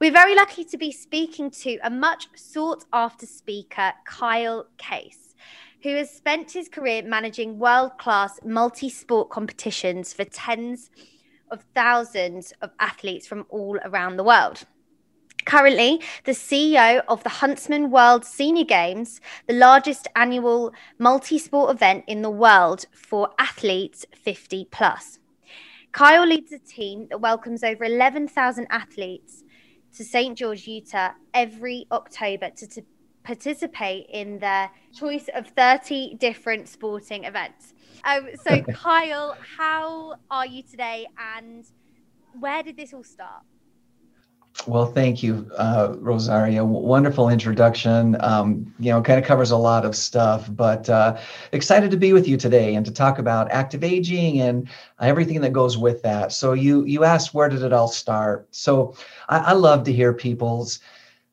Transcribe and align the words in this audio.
We're 0.00 0.10
very 0.10 0.34
lucky 0.34 0.64
to 0.64 0.78
be 0.78 0.92
speaking 0.92 1.50
to 1.50 1.78
a 1.82 1.90
much 1.90 2.28
sought 2.34 2.86
after 2.90 3.26
speaker, 3.26 3.92
Kyle 4.06 4.66
Case, 4.78 5.34
who 5.82 5.90
has 5.90 6.10
spent 6.10 6.52
his 6.52 6.70
career 6.70 7.02
managing 7.02 7.58
world 7.58 7.98
class 7.98 8.40
multi 8.42 8.88
sport 8.88 9.28
competitions 9.28 10.14
for 10.14 10.24
tens 10.24 10.90
of 11.50 11.64
thousands 11.74 12.54
of 12.62 12.70
athletes 12.80 13.26
from 13.26 13.44
all 13.50 13.78
around 13.84 14.16
the 14.16 14.24
world. 14.24 14.64
Currently, 15.44 16.00
the 16.24 16.32
CEO 16.32 17.02
of 17.08 17.22
the 17.22 17.28
Huntsman 17.28 17.90
World 17.90 18.24
Senior 18.24 18.64
Games, 18.64 19.20
the 19.46 19.54
largest 19.54 20.06
annual 20.14 20.72
multi 20.98 21.38
sport 21.38 21.74
event 21.74 22.04
in 22.06 22.22
the 22.22 22.30
world 22.30 22.86
for 22.92 23.30
athletes 23.38 24.04
50 24.14 24.66
plus. 24.70 25.18
Kyle 25.92 26.26
leads 26.26 26.52
a 26.52 26.58
team 26.58 27.08
that 27.10 27.20
welcomes 27.20 27.64
over 27.64 27.84
11,000 27.84 28.66
athletes 28.70 29.42
to 29.96 30.04
St. 30.04 30.38
George, 30.38 30.66
Utah 30.66 31.12
every 31.34 31.86
October 31.90 32.50
to, 32.50 32.68
to 32.68 32.82
participate 33.24 34.06
in 34.10 34.38
their 34.38 34.70
choice 34.94 35.28
of 35.34 35.48
30 35.48 36.14
different 36.14 36.68
sporting 36.68 37.24
events. 37.24 37.74
Um, 38.04 38.28
so, 38.46 38.62
Kyle, 38.72 39.36
how 39.56 40.16
are 40.30 40.46
you 40.46 40.62
today 40.62 41.06
and 41.18 41.64
where 42.38 42.62
did 42.62 42.76
this 42.76 42.94
all 42.94 43.04
start? 43.04 43.42
Well, 44.66 44.86
thank 44.86 45.22
you, 45.22 45.50
uh, 45.56 45.94
Rosaria. 45.98 46.62
Wonderful 46.62 47.30
introduction. 47.30 48.16
Um, 48.20 48.74
you 48.78 48.92
know, 48.92 49.00
kind 49.00 49.18
of 49.18 49.24
covers 49.24 49.50
a 49.52 49.56
lot 49.56 49.86
of 49.86 49.96
stuff, 49.96 50.48
but 50.54 50.88
uh, 50.90 51.16
excited 51.52 51.90
to 51.92 51.96
be 51.96 52.12
with 52.12 52.28
you 52.28 52.36
today 52.36 52.74
and 52.74 52.84
to 52.84 52.92
talk 52.92 53.18
about 53.18 53.50
active 53.50 53.82
aging 53.82 54.40
and 54.42 54.68
everything 55.00 55.40
that 55.40 55.54
goes 55.54 55.78
with 55.78 56.02
that. 56.02 56.32
So, 56.32 56.52
you 56.52 56.84
you 56.84 57.04
asked 57.04 57.32
where 57.32 57.48
did 57.48 57.62
it 57.62 57.72
all 57.72 57.88
start? 57.88 58.48
So, 58.50 58.94
I, 59.30 59.38
I 59.38 59.52
love 59.52 59.82
to 59.84 59.92
hear 59.92 60.12
people's 60.12 60.80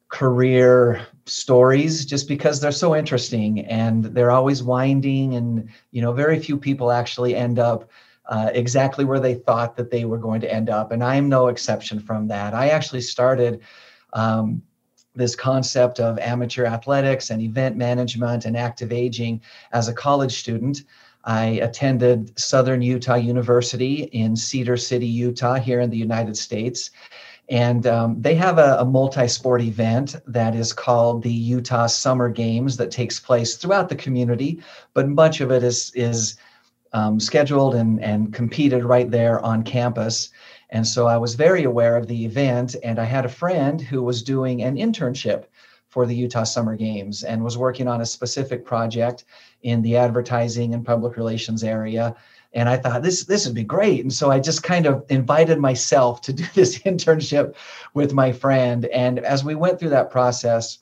career 0.09 1.05
stories 1.25 2.05
just 2.05 2.29
because 2.29 2.61
they're 2.61 2.71
so 2.71 2.95
interesting 2.95 3.65
and 3.65 4.05
they're 4.05 4.31
always 4.31 4.63
winding, 4.63 5.35
and 5.35 5.69
you 5.91 6.01
know, 6.01 6.13
very 6.13 6.39
few 6.39 6.57
people 6.57 6.91
actually 6.91 7.35
end 7.35 7.59
up 7.59 7.89
uh, 8.27 8.49
exactly 8.53 9.05
where 9.05 9.19
they 9.19 9.35
thought 9.35 9.75
that 9.77 9.89
they 9.89 10.05
were 10.05 10.17
going 10.17 10.41
to 10.41 10.53
end 10.53 10.69
up. 10.69 10.91
And 10.91 11.03
I 11.03 11.15
am 11.15 11.29
no 11.29 11.47
exception 11.47 11.99
from 11.99 12.27
that. 12.27 12.53
I 12.53 12.69
actually 12.69 13.01
started 13.01 13.61
um, 14.13 14.61
this 15.15 15.35
concept 15.35 15.99
of 15.99 16.19
amateur 16.19 16.65
athletics 16.65 17.29
and 17.29 17.41
event 17.41 17.75
management 17.75 18.45
and 18.45 18.55
active 18.55 18.91
aging 18.91 19.41
as 19.71 19.87
a 19.87 19.93
college 19.93 20.39
student. 20.39 20.83
I 21.23 21.45
attended 21.45 22.37
Southern 22.39 22.81
Utah 22.81 23.15
University 23.15 24.03
in 24.03 24.35
Cedar 24.35 24.77
City, 24.77 25.07
Utah, 25.07 25.55
here 25.55 25.81
in 25.81 25.89
the 25.89 25.97
United 25.97 26.37
States. 26.37 26.91
And 27.49 27.87
um, 27.87 28.21
they 28.21 28.35
have 28.35 28.57
a, 28.57 28.77
a 28.79 28.85
multi 28.85 29.27
sport 29.27 29.61
event 29.61 30.17
that 30.27 30.53
is 30.53 30.73
called 30.73 31.23
the 31.23 31.31
Utah 31.31 31.87
Summer 31.87 32.29
Games 32.29 32.77
that 32.77 32.91
takes 32.91 33.19
place 33.19 33.55
throughout 33.55 33.89
the 33.89 33.95
community, 33.95 34.61
but 34.93 35.07
much 35.07 35.39
of 35.39 35.51
it 35.51 35.63
is, 35.63 35.91
is 35.95 36.35
um, 36.93 37.19
scheduled 37.19 37.75
and, 37.75 38.01
and 38.03 38.33
competed 38.33 38.83
right 38.83 39.09
there 39.09 39.39
on 39.41 39.63
campus. 39.63 40.29
And 40.69 40.85
so 40.85 41.07
I 41.07 41.17
was 41.17 41.35
very 41.35 41.63
aware 41.63 41.95
of 41.95 42.07
the 42.07 42.25
event, 42.25 42.75
and 42.83 42.99
I 42.99 43.05
had 43.05 43.25
a 43.25 43.29
friend 43.29 43.79
who 43.79 44.03
was 44.03 44.21
doing 44.21 44.63
an 44.63 44.75
internship 44.75 45.45
for 45.89 46.05
the 46.05 46.15
Utah 46.15 46.43
Summer 46.43 46.75
Games 46.75 47.23
and 47.23 47.43
was 47.43 47.57
working 47.57 47.87
on 47.87 48.01
a 48.01 48.05
specific 48.05 48.65
project 48.65 49.23
in 49.63 49.81
the 49.81 49.95
advertising 49.95 50.73
and 50.73 50.85
public 50.85 51.15
relations 51.17 51.63
area. 51.63 52.15
And 52.53 52.67
I 52.67 52.77
thought 52.77 53.03
this 53.03 53.25
this 53.25 53.45
would 53.45 53.55
be 53.55 53.63
great. 53.63 54.01
And 54.01 54.11
so 54.11 54.29
I 54.29 54.39
just 54.39 54.63
kind 54.63 54.85
of 54.85 55.05
invited 55.09 55.59
myself 55.59 56.21
to 56.21 56.33
do 56.33 56.43
this 56.53 56.79
internship 56.79 57.55
with 57.93 58.13
my 58.13 58.31
friend. 58.31 58.85
And 58.85 59.19
as 59.19 59.43
we 59.43 59.55
went 59.55 59.79
through 59.79 59.89
that 59.89 60.11
process, 60.11 60.79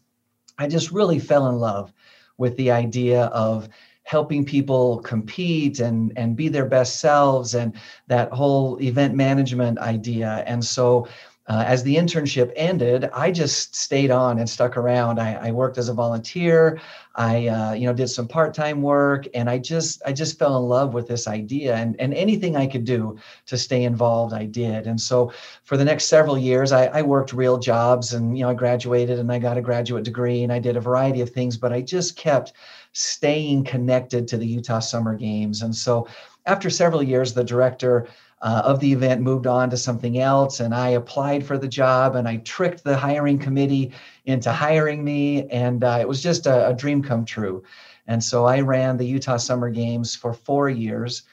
I 0.58 0.68
just 0.68 0.92
really 0.92 1.20
fell 1.20 1.48
in 1.48 1.60
love 1.60 1.94
with 2.38 2.56
the 2.58 2.72
idea 2.72 3.26
of 3.26 3.70
helping 4.06 4.46
people 4.46 5.00
compete 5.00 5.80
and 5.80 6.14
and 6.16 6.36
be 6.36 6.48
their 6.48 6.66
best 6.66 7.00
selves 7.00 7.54
and 7.54 7.74
that 8.08 8.32
whole 8.32 8.82
event 8.82 9.14
management 9.14 9.78
idea 9.80 10.44
and 10.48 10.64
so 10.64 11.08
uh, 11.48 11.64
as 11.68 11.84
the 11.84 11.96
internship 11.96 12.52
ended, 12.56 13.08
I 13.14 13.32
just 13.32 13.76
stayed 13.76 14.10
on 14.10 14.40
and 14.40 14.50
stuck 14.50 14.78
around. 14.78 15.20
I, 15.20 15.36
I 15.36 15.52
worked 15.52 15.78
as 15.78 15.90
a 15.90 15.94
volunteer. 15.94 16.82
I, 17.14 17.48
uh, 17.48 17.74
you 17.74 17.86
know, 17.86 17.94
did 17.94 18.08
some 18.08 18.28
part-time 18.28 18.82
work, 18.82 19.28
and 19.36 19.48
I 19.48 19.60
just, 19.60 20.02
I 20.08 20.12
just 20.12 20.40
fell 20.40 20.58
in 20.58 20.64
love 20.64 20.96
with 20.96 21.08
this 21.08 21.28
idea. 21.28 21.76
And 21.76 21.96
and 22.00 22.16
anything 22.16 22.56
I 22.56 22.66
could 22.66 22.84
do 22.84 23.20
to 23.46 23.58
stay 23.60 23.84
involved, 23.84 24.34
I 24.34 24.46
did. 24.46 24.88
And 24.88 25.00
so, 25.00 25.32
for 25.64 25.78
the 25.78 25.86
next 25.86 26.06
several 26.06 26.38
years, 26.38 26.72
I, 26.72 26.88
I 26.88 27.04
worked 27.04 27.32
real 27.32 27.60
jobs, 27.60 28.14
and 28.14 28.36
you 28.36 28.44
know, 28.44 28.50
I 28.50 28.56
graduated 28.56 29.20
and 29.20 29.32
I 29.32 29.38
got 29.38 29.58
a 29.58 29.62
graduate 29.62 30.04
degree, 30.04 30.42
and 30.42 30.52
I 30.52 30.58
did 30.58 30.78
a 30.78 30.82
variety 30.82 31.22
of 31.22 31.30
things. 31.30 31.58
But 31.58 31.72
I 31.72 31.82
just 31.82 32.18
kept 32.18 32.54
staying 32.96 33.66
connected 33.66 34.26
to 34.26 34.38
the 34.38 34.48
Utah 34.48 34.80
Summer 34.80 35.16
Games. 35.16 35.62
And 35.62 35.76
so, 35.76 36.08
after 36.46 36.70
several 36.70 37.04
years, 37.04 37.34
the 37.34 37.44
director 37.44 38.08
uh, 38.42 38.62
of 38.64 38.80
the 38.80 38.92
event 38.94 39.22
moved 39.22 39.48
on 39.48 39.70
to 39.70 39.78
something 39.78 40.20
else 40.20 40.60
and 40.60 40.76
i 40.76 40.90
applied 40.90 41.44
for 41.46 41.58
the 41.58 41.68
job 41.68 42.16
and 42.16 42.28
i 42.28 42.38
tricked 42.38 42.84
the 42.84 42.96
hiring 42.96 43.40
committee 43.40 43.92
into 44.26 44.52
hiring 44.52 45.04
me 45.04 45.48
and 45.50 45.84
uh, 45.84 45.98
it 46.00 46.08
was 46.08 46.22
just 46.22 46.46
a, 46.46 46.68
a, 46.68 46.74
dream 46.74 47.02
come 47.02 47.26
true 47.26 47.64
and 48.08 48.24
so 48.24 48.46
i 48.46 48.60
ran 48.60 48.98
the 48.98 49.06
utah 49.06 49.38
summer 49.38 49.70
games 49.70 50.16
for 50.16 50.34
four 50.34 50.70
years 50.70 51.24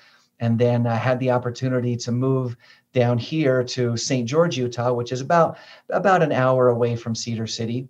and 0.41 0.59
then 0.59 0.87
i 0.87 0.95
had 0.95 1.19
the 1.19 1.31
opportunity 1.31 1.97
to 1.97 2.13
move 2.13 2.57
down 2.95 3.19
here 3.19 3.65
to 3.65 3.97
st 3.97 4.27
george 4.27 4.57
utah 4.57 4.93
which 4.93 5.13
is 5.13 5.21
about 5.21 5.59
about 5.91 6.23
an 6.23 6.33
hour 6.33 6.69
away 6.69 6.97
from 6.97 7.15
cedar 7.15 7.47
city 7.47 7.89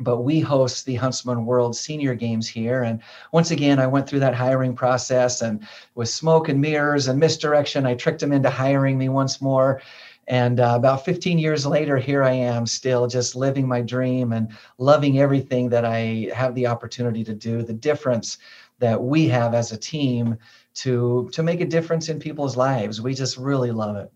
but 0.00 0.18
we 0.18 0.40
host 0.40 0.86
the 0.86 0.94
Huntsman 0.94 1.44
World 1.44 1.76
Senior 1.76 2.14
Games 2.14 2.48
here. 2.48 2.82
And 2.82 3.00
once 3.32 3.50
again, 3.50 3.78
I 3.78 3.86
went 3.86 4.08
through 4.08 4.20
that 4.20 4.34
hiring 4.34 4.74
process 4.74 5.42
and 5.42 5.66
with 5.94 6.08
smoke 6.08 6.48
and 6.48 6.60
mirrors 6.60 7.06
and 7.08 7.20
misdirection, 7.20 7.86
I 7.86 7.94
tricked 7.94 8.20
them 8.20 8.32
into 8.32 8.50
hiring 8.50 8.98
me 8.98 9.08
once 9.08 9.40
more. 9.40 9.82
And 10.26 10.60
uh, 10.60 10.74
about 10.76 11.04
15 11.04 11.38
years 11.38 11.66
later, 11.66 11.98
here 11.98 12.22
I 12.22 12.32
am 12.32 12.64
still 12.66 13.06
just 13.06 13.34
living 13.34 13.66
my 13.66 13.80
dream 13.80 14.32
and 14.32 14.52
loving 14.78 15.18
everything 15.18 15.68
that 15.70 15.84
I 15.84 16.30
have 16.34 16.54
the 16.54 16.66
opportunity 16.66 17.24
to 17.24 17.34
do, 17.34 17.62
the 17.62 17.72
difference 17.72 18.38
that 18.78 19.02
we 19.02 19.28
have 19.28 19.54
as 19.54 19.72
a 19.72 19.76
team 19.76 20.38
to, 20.72 21.28
to 21.32 21.42
make 21.42 21.60
a 21.60 21.66
difference 21.66 22.08
in 22.08 22.18
people's 22.18 22.56
lives. 22.56 23.00
We 23.00 23.12
just 23.12 23.36
really 23.36 23.72
love 23.72 23.96
it. 23.96 24.10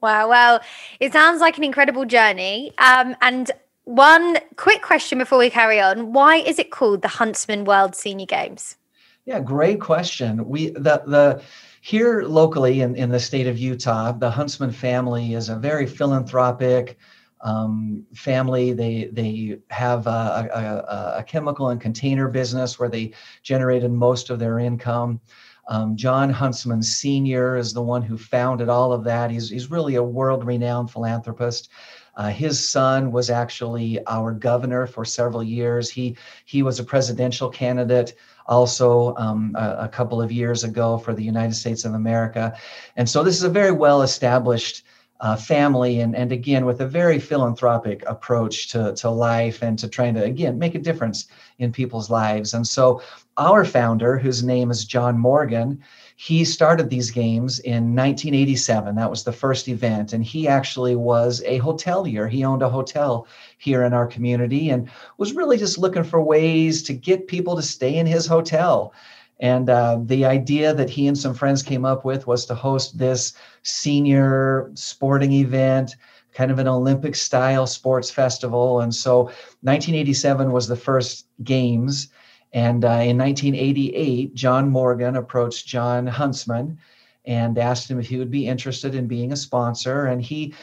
Wow, 0.00 0.28
well, 0.28 0.60
it 0.98 1.12
sounds 1.12 1.40
like 1.40 1.58
an 1.58 1.64
incredible 1.64 2.04
journey. 2.04 2.72
Um, 2.78 3.14
and 3.22 3.52
one 3.84 4.38
quick 4.56 4.82
question 4.82 5.18
before 5.18 5.38
we 5.38 5.50
carry 5.50 5.80
on. 5.80 6.12
Why 6.12 6.36
is 6.36 6.58
it 6.58 6.70
called 6.70 7.02
the 7.02 7.08
Huntsman 7.08 7.64
World 7.64 7.94
Senior 7.94 8.26
Games? 8.26 8.76
Yeah, 9.24 9.40
great 9.40 9.80
question. 9.80 10.48
We 10.48 10.70
the 10.70 11.02
the 11.06 11.42
here 11.80 12.22
locally 12.22 12.80
in, 12.80 12.94
in 12.94 13.10
the 13.10 13.20
state 13.20 13.46
of 13.46 13.58
Utah, 13.58 14.12
the 14.12 14.30
Huntsman 14.30 14.70
family 14.70 15.34
is 15.34 15.48
a 15.48 15.56
very 15.56 15.86
philanthropic 15.86 16.96
um, 17.40 18.04
family. 18.14 18.72
They 18.72 19.10
they 19.12 19.58
have 19.70 20.06
a, 20.06 20.48
a, 20.54 21.18
a, 21.18 21.24
chemical 21.24 21.70
and 21.70 21.80
container 21.80 22.28
business 22.28 22.78
where 22.78 22.88
they 22.88 23.12
generated 23.42 23.90
most 23.90 24.30
of 24.30 24.38
their 24.38 24.60
income. 24.60 25.20
Um, 25.68 25.96
John 25.96 26.30
Huntsman 26.30 26.82
Sr. 26.82 27.56
is 27.56 27.72
the 27.72 27.82
one 27.82 28.02
who 28.02 28.18
founded 28.18 28.68
all 28.68 28.92
of 28.92 29.04
that. 29.04 29.30
He's, 29.30 29.48
he's 29.48 29.70
really 29.70 29.94
a 29.94 30.02
world 30.02 30.44
renowned 30.44 30.90
philanthropist. 30.90 31.70
Uh, 32.14 32.28
his 32.28 32.68
son 32.68 33.10
was 33.10 33.30
actually 33.30 33.98
our 34.06 34.32
governor 34.32 34.86
for 34.86 35.04
several 35.04 35.42
years. 35.42 35.90
He 35.90 36.16
he 36.44 36.62
was 36.62 36.78
a 36.78 36.84
presidential 36.84 37.48
candidate 37.48 38.14
also 38.46 39.14
um, 39.16 39.54
a, 39.56 39.84
a, 39.84 39.88
couple 39.88 40.20
of 40.20 40.32
years 40.32 40.64
ago 40.64 40.98
for 40.98 41.14
the 41.14 41.22
United 41.22 41.54
States 41.54 41.84
of 41.84 41.94
America, 41.94 42.54
and 42.96 43.08
so 43.08 43.22
this 43.22 43.36
is 43.36 43.44
a 43.44 43.48
very 43.48 43.72
well 43.72 44.02
established. 44.02 44.84
Uh, 45.20 45.36
family 45.36 46.00
and, 46.00 46.16
and 46.16 46.32
again 46.32 46.66
with 46.66 46.80
a 46.80 46.86
very 46.88 47.20
philanthropic 47.20 48.02
approach 48.08 48.70
to, 48.72 48.92
to 48.94 49.08
life 49.08 49.62
and 49.62 49.78
to 49.78 49.86
trying 49.86 50.14
to 50.14 50.24
again 50.24 50.58
make 50.58 50.74
a 50.74 50.80
difference 50.80 51.28
in 51.60 51.70
people's 51.70 52.10
lives 52.10 52.54
and 52.54 52.66
so 52.66 53.00
our 53.36 53.64
founder 53.64 54.18
whose 54.18 54.42
name 54.42 54.68
is 54.68 54.84
john 54.84 55.16
morgan 55.16 55.80
he 56.16 56.44
started 56.44 56.90
these 56.90 57.10
games 57.10 57.58
in 57.60 57.94
1987. 57.96 58.94
That 58.94 59.10
was 59.10 59.24
the 59.24 59.32
first 59.32 59.68
event. 59.68 60.12
And 60.12 60.24
he 60.24 60.46
actually 60.46 60.96
was 60.96 61.42
a 61.44 61.58
hotelier. 61.60 62.30
He 62.30 62.44
owned 62.44 62.62
a 62.62 62.68
hotel 62.68 63.26
here 63.58 63.82
in 63.82 63.92
our 63.92 64.06
community 64.06 64.70
and 64.70 64.90
was 65.18 65.34
really 65.34 65.56
just 65.56 65.78
looking 65.78 66.04
for 66.04 66.22
ways 66.22 66.82
to 66.84 66.92
get 66.92 67.28
people 67.28 67.56
to 67.56 67.62
stay 67.62 67.96
in 67.96 68.06
his 68.06 68.26
hotel. 68.26 68.92
And 69.40 69.68
uh, 69.68 69.98
the 70.04 70.24
idea 70.24 70.72
that 70.72 70.88
he 70.88 71.08
and 71.08 71.18
some 71.18 71.34
friends 71.34 71.62
came 71.62 71.84
up 71.84 72.04
with 72.04 72.26
was 72.28 72.46
to 72.46 72.54
host 72.54 72.98
this 72.98 73.32
senior 73.64 74.70
sporting 74.74 75.32
event, 75.32 75.96
kind 76.32 76.50
of 76.50 76.60
an 76.60 76.68
Olympic 76.68 77.16
style 77.16 77.66
sports 77.66 78.10
festival. 78.10 78.80
And 78.80 78.94
so 78.94 79.24
1987 79.62 80.52
was 80.52 80.68
the 80.68 80.76
first 80.76 81.26
games. 81.42 82.08
And 82.52 82.84
uh, 82.84 83.00
in 83.00 83.18
1988, 83.18 84.34
John 84.34 84.68
Morgan 84.68 85.16
approached 85.16 85.66
John 85.66 86.06
Huntsman 86.06 86.78
and 87.24 87.56
asked 87.56 87.88
him 87.88 88.00
if 88.00 88.08
he 88.08 88.18
would 88.18 88.30
be 88.30 88.48
interested 88.48 88.94
in 88.94 89.06
being 89.06 89.32
a 89.32 89.36
sponsor. 89.36 90.06
And 90.06 90.20
he 90.20 90.54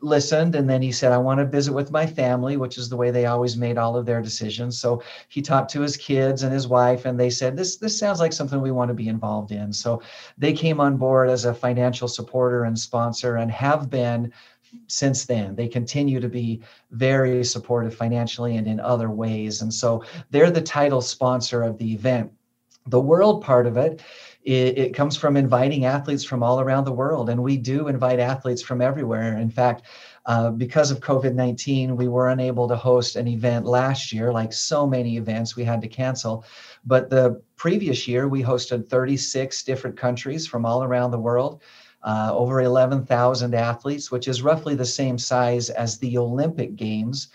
listened 0.00 0.56
and 0.56 0.68
then 0.68 0.82
he 0.82 0.90
said, 0.90 1.12
I 1.12 1.18
want 1.18 1.38
to 1.38 1.46
visit 1.46 1.72
with 1.72 1.92
my 1.92 2.06
family, 2.06 2.56
which 2.56 2.76
is 2.76 2.88
the 2.88 2.96
way 2.96 3.10
they 3.10 3.26
always 3.26 3.56
made 3.56 3.78
all 3.78 3.96
of 3.96 4.04
their 4.04 4.20
decisions. 4.20 4.78
So 4.78 5.02
he 5.28 5.40
talked 5.40 5.70
to 5.72 5.80
his 5.80 5.96
kids 5.96 6.42
and 6.42 6.52
his 6.52 6.66
wife, 6.66 7.04
and 7.04 7.18
they 7.18 7.30
said, 7.30 7.56
This, 7.56 7.76
this 7.76 7.96
sounds 7.96 8.18
like 8.18 8.32
something 8.32 8.60
we 8.60 8.72
want 8.72 8.88
to 8.88 8.94
be 8.94 9.08
involved 9.08 9.52
in. 9.52 9.72
So 9.72 10.02
they 10.36 10.52
came 10.52 10.80
on 10.80 10.96
board 10.96 11.30
as 11.30 11.44
a 11.44 11.54
financial 11.54 12.08
supporter 12.08 12.64
and 12.64 12.78
sponsor 12.78 13.36
and 13.36 13.50
have 13.50 13.88
been 13.88 14.32
since 14.86 15.24
then. 15.24 15.54
They 15.54 15.68
continue 15.68 16.20
to 16.20 16.28
be 16.28 16.62
very 16.90 17.44
supportive 17.44 17.94
financially 17.94 18.56
and 18.56 18.66
in 18.66 18.80
other 18.80 19.10
ways. 19.10 19.62
And 19.62 19.72
so 19.72 20.04
they're 20.30 20.50
the 20.50 20.60
title 20.60 21.00
sponsor 21.00 21.62
of 21.62 21.78
the 21.78 21.92
event. 21.92 22.30
The 22.86 23.00
world 23.00 23.42
part 23.42 23.66
of 23.66 23.76
it 23.76 24.02
it, 24.44 24.76
it 24.76 24.94
comes 24.94 25.16
from 25.16 25.36
inviting 25.36 25.84
athletes 25.84 26.24
from 26.24 26.42
all 26.42 26.60
around 26.60 26.84
the 26.84 26.92
world. 26.92 27.30
And 27.30 27.42
we 27.42 27.56
do 27.56 27.88
invite 27.88 28.18
athletes 28.18 28.62
from 28.62 28.80
everywhere. 28.80 29.38
In 29.38 29.50
fact, 29.50 29.82
uh, 30.26 30.50
because 30.50 30.90
of 30.90 31.00
COVID 31.00 31.34
19, 31.34 31.96
we 31.96 32.08
were 32.08 32.28
unable 32.28 32.68
to 32.68 32.76
host 32.76 33.16
an 33.16 33.28
event 33.28 33.66
last 33.66 34.12
year, 34.12 34.32
like 34.32 34.52
so 34.52 34.86
many 34.86 35.16
events 35.16 35.56
we 35.56 35.64
had 35.64 35.80
to 35.82 35.88
cancel. 35.88 36.44
But 36.84 37.10
the 37.10 37.40
previous 37.56 38.08
year, 38.08 38.28
we 38.28 38.42
hosted 38.42 38.88
36 38.88 39.62
different 39.62 39.96
countries 39.96 40.46
from 40.46 40.64
all 40.64 40.82
around 40.82 41.12
the 41.12 41.18
world. 41.18 41.62
Uh, 42.04 42.30
over 42.32 42.60
11,000 42.62 43.54
athletes, 43.54 44.10
which 44.10 44.26
is 44.26 44.42
roughly 44.42 44.74
the 44.74 44.84
same 44.84 45.16
size 45.16 45.70
as 45.70 45.98
the 45.98 46.18
Olympic 46.18 46.74
Games. 46.74 47.28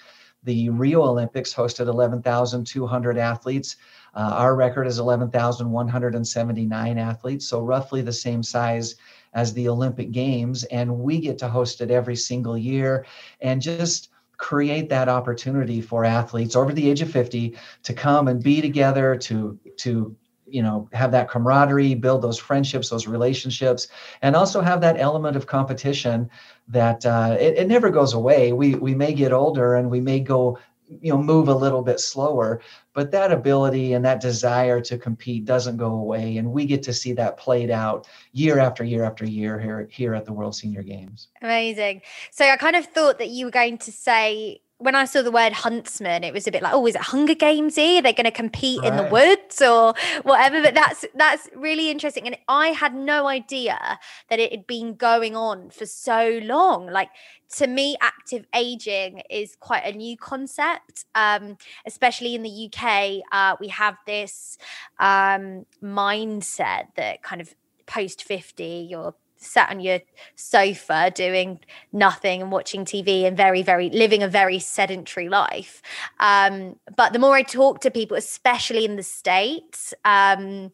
The 0.44 0.70
Rio 0.70 1.04
Olympics 1.04 1.54
hosted 1.54 1.88
11,200 1.88 3.18
athletes. 3.18 3.78
Uh, 4.14 4.32
our 4.34 4.56
record 4.56 4.88
is 4.88 5.00
11,179 5.00 6.98
athletes, 6.98 7.48
so 7.48 7.62
roughly 7.62 8.02
the 8.02 8.12
same 8.12 8.44
size 8.44 8.96
as 9.34 9.54
the 9.54 9.70
Olympic 9.70 10.12
Games. 10.12 10.64
And 10.66 11.00
we 11.00 11.20
get 11.20 11.38
to 11.40 11.48
host 11.48 11.82
it 11.82 11.92
every 11.92 12.16
single 12.16 12.58
year 12.58 13.06
and 13.42 13.62
just 13.62 14.10
create 14.38 14.90
that 14.90 15.10
opportunity 15.10 15.82
for 15.82 16.06
athletes 16.06 16.56
over 16.56 16.74
the 16.74 16.90
age 16.90 17.02
of 17.02 17.12
50 17.12 17.58
to 17.84 17.94
come 17.94 18.28
and 18.28 18.42
be 18.42 18.62
together, 18.62 19.16
to, 19.16 19.60
to 19.78 20.16
you 20.48 20.62
know 20.62 20.88
have 20.94 21.12
that 21.12 21.30
camaraderie 21.30 21.94
build 21.94 22.22
those 22.22 22.40
friendships 22.40 22.90
those 22.90 23.08
relationships 23.08 23.88
and 24.22 24.36
also 24.36 24.62
have 24.62 24.82
that 24.82 24.98
element 24.98 25.36
of 25.36 25.46
competition 25.46 26.30
that 26.68 27.06
uh, 27.06 27.38
it, 27.40 27.58
it 27.58 27.68
never 27.68 27.90
goes 27.90 28.14
away. 28.14 28.54
We 28.54 28.76
we 28.76 28.94
may 28.94 29.14
get 29.14 29.32
older 29.32 29.76
and 29.76 29.90
we 29.90 30.02
may 30.02 30.20
go 30.20 30.58
you 31.02 31.12
know 31.12 31.22
move 31.22 31.50
a 31.50 31.54
little 31.54 31.82
bit 31.82 32.00
slower 32.00 32.62
but 32.94 33.12
that 33.12 33.32
ability 33.32 33.94
and 33.94 34.06
that 34.06 34.22
desire 34.22 34.80
to 34.80 34.98
compete 34.98 35.44
doesn't 35.44 35.76
go 35.76 35.92
away 35.92 36.38
and 36.38 36.50
we 36.50 36.66
get 36.66 36.82
to 36.84 36.94
see 36.94 37.12
that 37.12 37.38
played 37.38 37.70
out 37.70 38.08
year 38.32 38.58
after 38.58 38.86
year 38.86 39.04
after 39.04 39.26
year 39.26 39.60
here 39.60 39.88
here 39.92 40.14
at 40.14 40.26
the 40.26 40.32
world 40.32 40.56
senior 40.56 40.84
games. 40.84 41.28
Amazing. 41.42 42.02
So 42.32 42.46
i 42.46 42.56
kind 42.56 42.76
of 42.76 42.86
thought 42.86 43.20
that 43.20 43.30
you 43.30 43.46
were 43.46 43.52
going 43.52 43.78
to 43.80 43.92
say 43.92 44.62
when 44.80 44.94
I 44.94 45.06
saw 45.06 45.24
the 45.24 45.32
word 45.32 45.54
huntsman, 45.54 46.24
it 46.24 46.34
was 46.34 46.48
a 46.48 46.52
bit 46.52 46.62
like, 46.62 46.74
oh, 46.74 46.86
is 46.86 46.94
it 46.94 47.02
Hunger 47.02 47.34
Gamesy? 47.34 47.98
Are 47.98 48.02
they 48.04 48.14
going 48.14 48.26
to 48.26 48.32
compete 48.32 48.82
right. 48.82 48.92
in 48.92 48.98
the 48.98 49.10
woods 49.12 49.60
or 49.62 49.96
whatever? 50.22 50.62
But 50.62 50.76
that's 50.76 51.04
that's 51.16 51.50
really 51.56 51.90
interesting, 51.90 52.28
and 52.28 52.38
I 52.48 52.70
had 52.70 52.94
no 52.94 53.28
idea 53.28 54.00
that 54.30 54.40
it 54.40 54.52
had 54.52 54.68
been 54.68 54.96
going 54.96 55.36
on 55.36 55.72
for 55.72 55.86
so 55.86 56.40
long. 56.44 56.88
Like 56.88 57.10
to 57.56 57.68
me, 57.68 57.98
active 58.02 58.46
aging 58.54 59.24
is 59.30 59.56
quite 59.60 59.84
a 59.84 59.98
new 59.98 60.16
concept, 60.16 61.06
um, 61.16 61.58
especially 61.86 62.36
in 62.36 62.44
the 62.44 62.70
UK. 62.72 63.24
Uh, 63.32 63.56
we 63.60 63.70
have 63.70 63.98
this 64.06 64.58
um, 65.00 65.66
mindset 65.82 66.88
that 66.96 67.24
kind 67.24 67.42
of 67.42 67.56
post 67.88 68.24
50 68.24 68.88
you're 68.90 69.16
sat 69.38 69.70
on 69.70 69.80
your 69.80 70.00
sofa 70.36 71.12
doing 71.14 71.60
nothing 71.92 72.42
and 72.42 72.52
watching 72.52 72.86
TV 72.86 73.24
and 73.24 73.38
very, 73.38 73.62
very 73.62 73.90
living 73.90 74.24
a 74.24 74.28
very 74.28 74.60
sedentary 74.60 75.30
life. 75.30 75.82
Um, 76.20 76.78
but 76.96 77.14
the 77.14 77.20
more 77.20 77.36
I 77.36 77.44
talk 77.44 77.82
to 77.82 77.92
people, 77.92 78.18
especially 78.18 78.86
in 78.86 78.96
the 78.96 79.04
States, 79.04 79.94
um, 80.06 80.72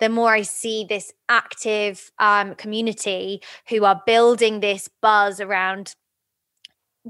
the 0.00 0.08
more 0.08 0.32
I 0.32 0.42
see 0.42 0.84
this 0.84 1.12
active 1.28 2.10
um, 2.18 2.54
community 2.54 3.42
who 3.68 3.84
are 3.84 4.02
building 4.06 4.60
this 4.60 4.88
buzz 5.00 5.40
around 5.40 5.94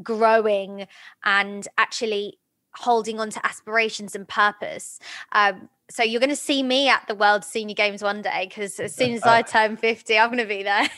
growing 0.02 0.86
and 1.24 1.66
actually 1.78 2.38
holding 2.74 3.18
on 3.18 3.30
to 3.30 3.44
aspirations 3.44 4.14
and 4.14 4.28
purpose. 4.28 4.98
Um, 5.32 5.68
so 5.90 6.02
you're 6.02 6.20
going 6.20 6.30
to 6.30 6.36
see 6.36 6.62
me 6.62 6.88
at 6.88 7.06
the 7.08 7.14
World 7.14 7.44
Senior 7.44 7.74
Games 7.74 8.02
one 8.02 8.22
day 8.22 8.46
because 8.48 8.78
as 8.78 8.94
soon 8.94 9.12
as 9.12 9.22
I 9.22 9.42
turn 9.56 9.76
50, 9.76 10.18
I'm 10.18 10.28
going 10.28 10.38
to 10.38 10.46
be 10.46 10.62
there. 10.62 10.88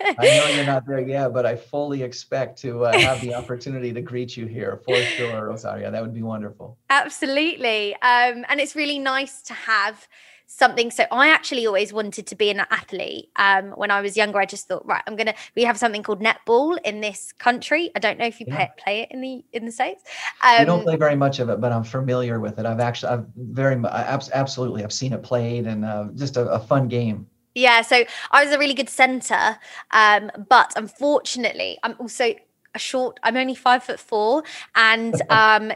I 0.00 0.14
know 0.18 0.48
you're 0.56 0.66
not 0.66 0.86
there 0.86 1.00
yet, 1.00 1.32
but 1.32 1.44
I 1.46 1.56
fully 1.56 2.02
expect 2.02 2.58
to 2.60 2.86
uh, 2.86 2.98
have 2.98 3.20
the 3.20 3.34
opportunity 3.34 3.92
to 3.92 4.00
greet 4.00 4.36
you 4.36 4.46
here 4.46 4.80
for 4.84 4.96
sure, 4.96 5.46
Rosaria. 5.46 5.90
That 5.90 6.02
would 6.02 6.14
be 6.14 6.22
wonderful. 6.22 6.78
Absolutely. 6.88 7.94
Um, 7.96 8.44
and 8.48 8.60
it's 8.60 8.74
really 8.74 8.98
nice 8.98 9.42
to 9.42 9.54
have 9.54 10.08
something. 10.50 10.90
So 10.90 11.04
I 11.10 11.28
actually 11.28 11.66
always 11.66 11.92
wanted 11.92 12.26
to 12.26 12.34
be 12.34 12.50
an 12.50 12.60
athlete. 12.60 13.30
Um, 13.36 13.70
when 13.70 13.90
I 13.90 14.00
was 14.00 14.16
younger, 14.16 14.38
I 14.38 14.46
just 14.46 14.66
thought, 14.68 14.84
right, 14.84 15.02
I'm 15.06 15.16
gonna. 15.16 15.34
We 15.56 15.62
have 15.64 15.78
something 15.78 16.02
called 16.02 16.20
netball 16.20 16.78
in 16.84 17.00
this 17.00 17.32
country. 17.32 17.90
I 17.94 18.00
don't 18.00 18.18
know 18.18 18.26
if 18.26 18.40
you 18.40 18.46
yeah. 18.48 18.56
play, 18.56 18.70
play, 18.78 19.00
it 19.02 19.08
in 19.12 19.20
the 19.20 19.44
in 19.52 19.64
the 19.64 19.72
states. 19.72 20.02
Um, 20.42 20.58
we 20.58 20.64
don't 20.64 20.82
play 20.82 20.96
very 20.96 21.16
much 21.16 21.38
of 21.38 21.48
it, 21.48 21.60
but 21.60 21.72
I'm 21.72 21.84
familiar 21.84 22.40
with 22.40 22.58
it. 22.58 22.66
I've 22.66 22.80
actually, 22.80 23.12
I've 23.12 23.26
very, 23.36 23.80
absolutely, 23.84 24.82
I've 24.84 24.92
seen 24.92 25.12
it 25.12 25.22
played, 25.22 25.66
and 25.66 25.84
uh, 25.84 26.08
just 26.14 26.36
a, 26.36 26.48
a 26.48 26.58
fun 26.58 26.88
game. 26.88 27.26
Yeah, 27.54 27.82
so 27.82 28.04
I 28.30 28.44
was 28.44 28.52
a 28.52 28.58
really 28.58 28.74
good 28.74 28.88
center, 28.88 29.58
um, 29.92 30.30
but 30.48 30.72
unfortunately, 30.76 31.78
I'm 31.82 31.96
also 31.98 32.34
a 32.74 32.78
short. 32.78 33.18
I'm 33.22 33.36
only 33.36 33.54
five 33.54 33.84
foot 33.84 34.00
four, 34.00 34.42
and 34.74 35.14
um, 35.30 35.72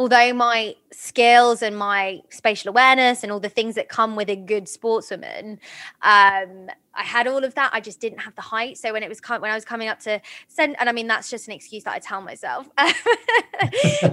although 0.00 0.32
my 0.32 0.74
skills 0.90 1.60
and 1.60 1.76
my 1.76 2.22
spatial 2.30 2.70
awareness 2.70 3.22
and 3.22 3.30
all 3.30 3.38
the 3.38 3.50
things 3.50 3.74
that 3.74 3.90
come 3.90 4.16
with 4.16 4.30
a 4.30 4.34
good 4.34 4.64
sportswoman, 4.64 5.58
um, 6.00 6.70
I 6.94 7.02
had 7.02 7.26
all 7.26 7.44
of 7.44 7.54
that. 7.56 7.68
I 7.74 7.80
just 7.80 8.00
didn't 8.00 8.20
have 8.20 8.34
the 8.34 8.40
height. 8.40 8.78
So 8.78 8.94
when 8.94 9.02
it 9.02 9.10
was 9.10 9.20
when 9.28 9.50
I 9.50 9.54
was 9.54 9.66
coming 9.66 9.88
up 9.88 10.00
to 10.00 10.22
send, 10.48 10.74
and 10.80 10.88
I 10.88 10.92
mean 10.92 11.06
that's 11.06 11.28
just 11.28 11.48
an 11.48 11.52
excuse 11.52 11.84
that 11.84 11.92
I 11.92 11.98
tell 11.98 12.22
myself. 12.22 12.66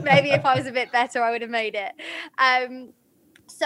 Maybe 0.04 0.32
if 0.32 0.44
I 0.44 0.58
was 0.58 0.66
a 0.66 0.74
bit 0.74 0.92
better, 0.92 1.24
I 1.24 1.32
would 1.32 1.42
have 1.42 1.50
made 1.50 1.76
it. 1.76 1.94
Um, 2.38 2.90
so 3.48 3.66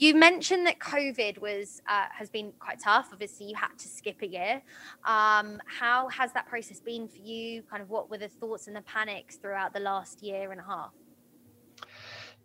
you 0.00 0.14
mentioned 0.14 0.66
that 0.66 0.78
COVID 0.78 1.38
was 1.40 1.82
uh, 1.86 2.06
has 2.10 2.30
been 2.30 2.52
quite 2.58 2.80
tough. 2.80 3.10
Obviously, 3.12 3.46
you 3.46 3.54
had 3.54 3.78
to 3.78 3.86
skip 3.86 4.22
a 4.22 4.26
year. 4.26 4.62
Um, 5.04 5.60
how 5.66 6.08
has 6.08 6.32
that 6.32 6.46
process 6.46 6.80
been 6.80 7.06
for 7.06 7.18
you? 7.18 7.62
Kind 7.70 7.82
of 7.82 7.90
what 7.90 8.10
were 8.10 8.16
the 8.18 8.28
thoughts 8.28 8.66
and 8.66 8.74
the 8.74 8.80
panics 8.82 9.36
throughout 9.36 9.74
the 9.74 9.80
last 9.80 10.22
year 10.22 10.52
and 10.52 10.60
a 10.60 10.64
half? 10.64 10.92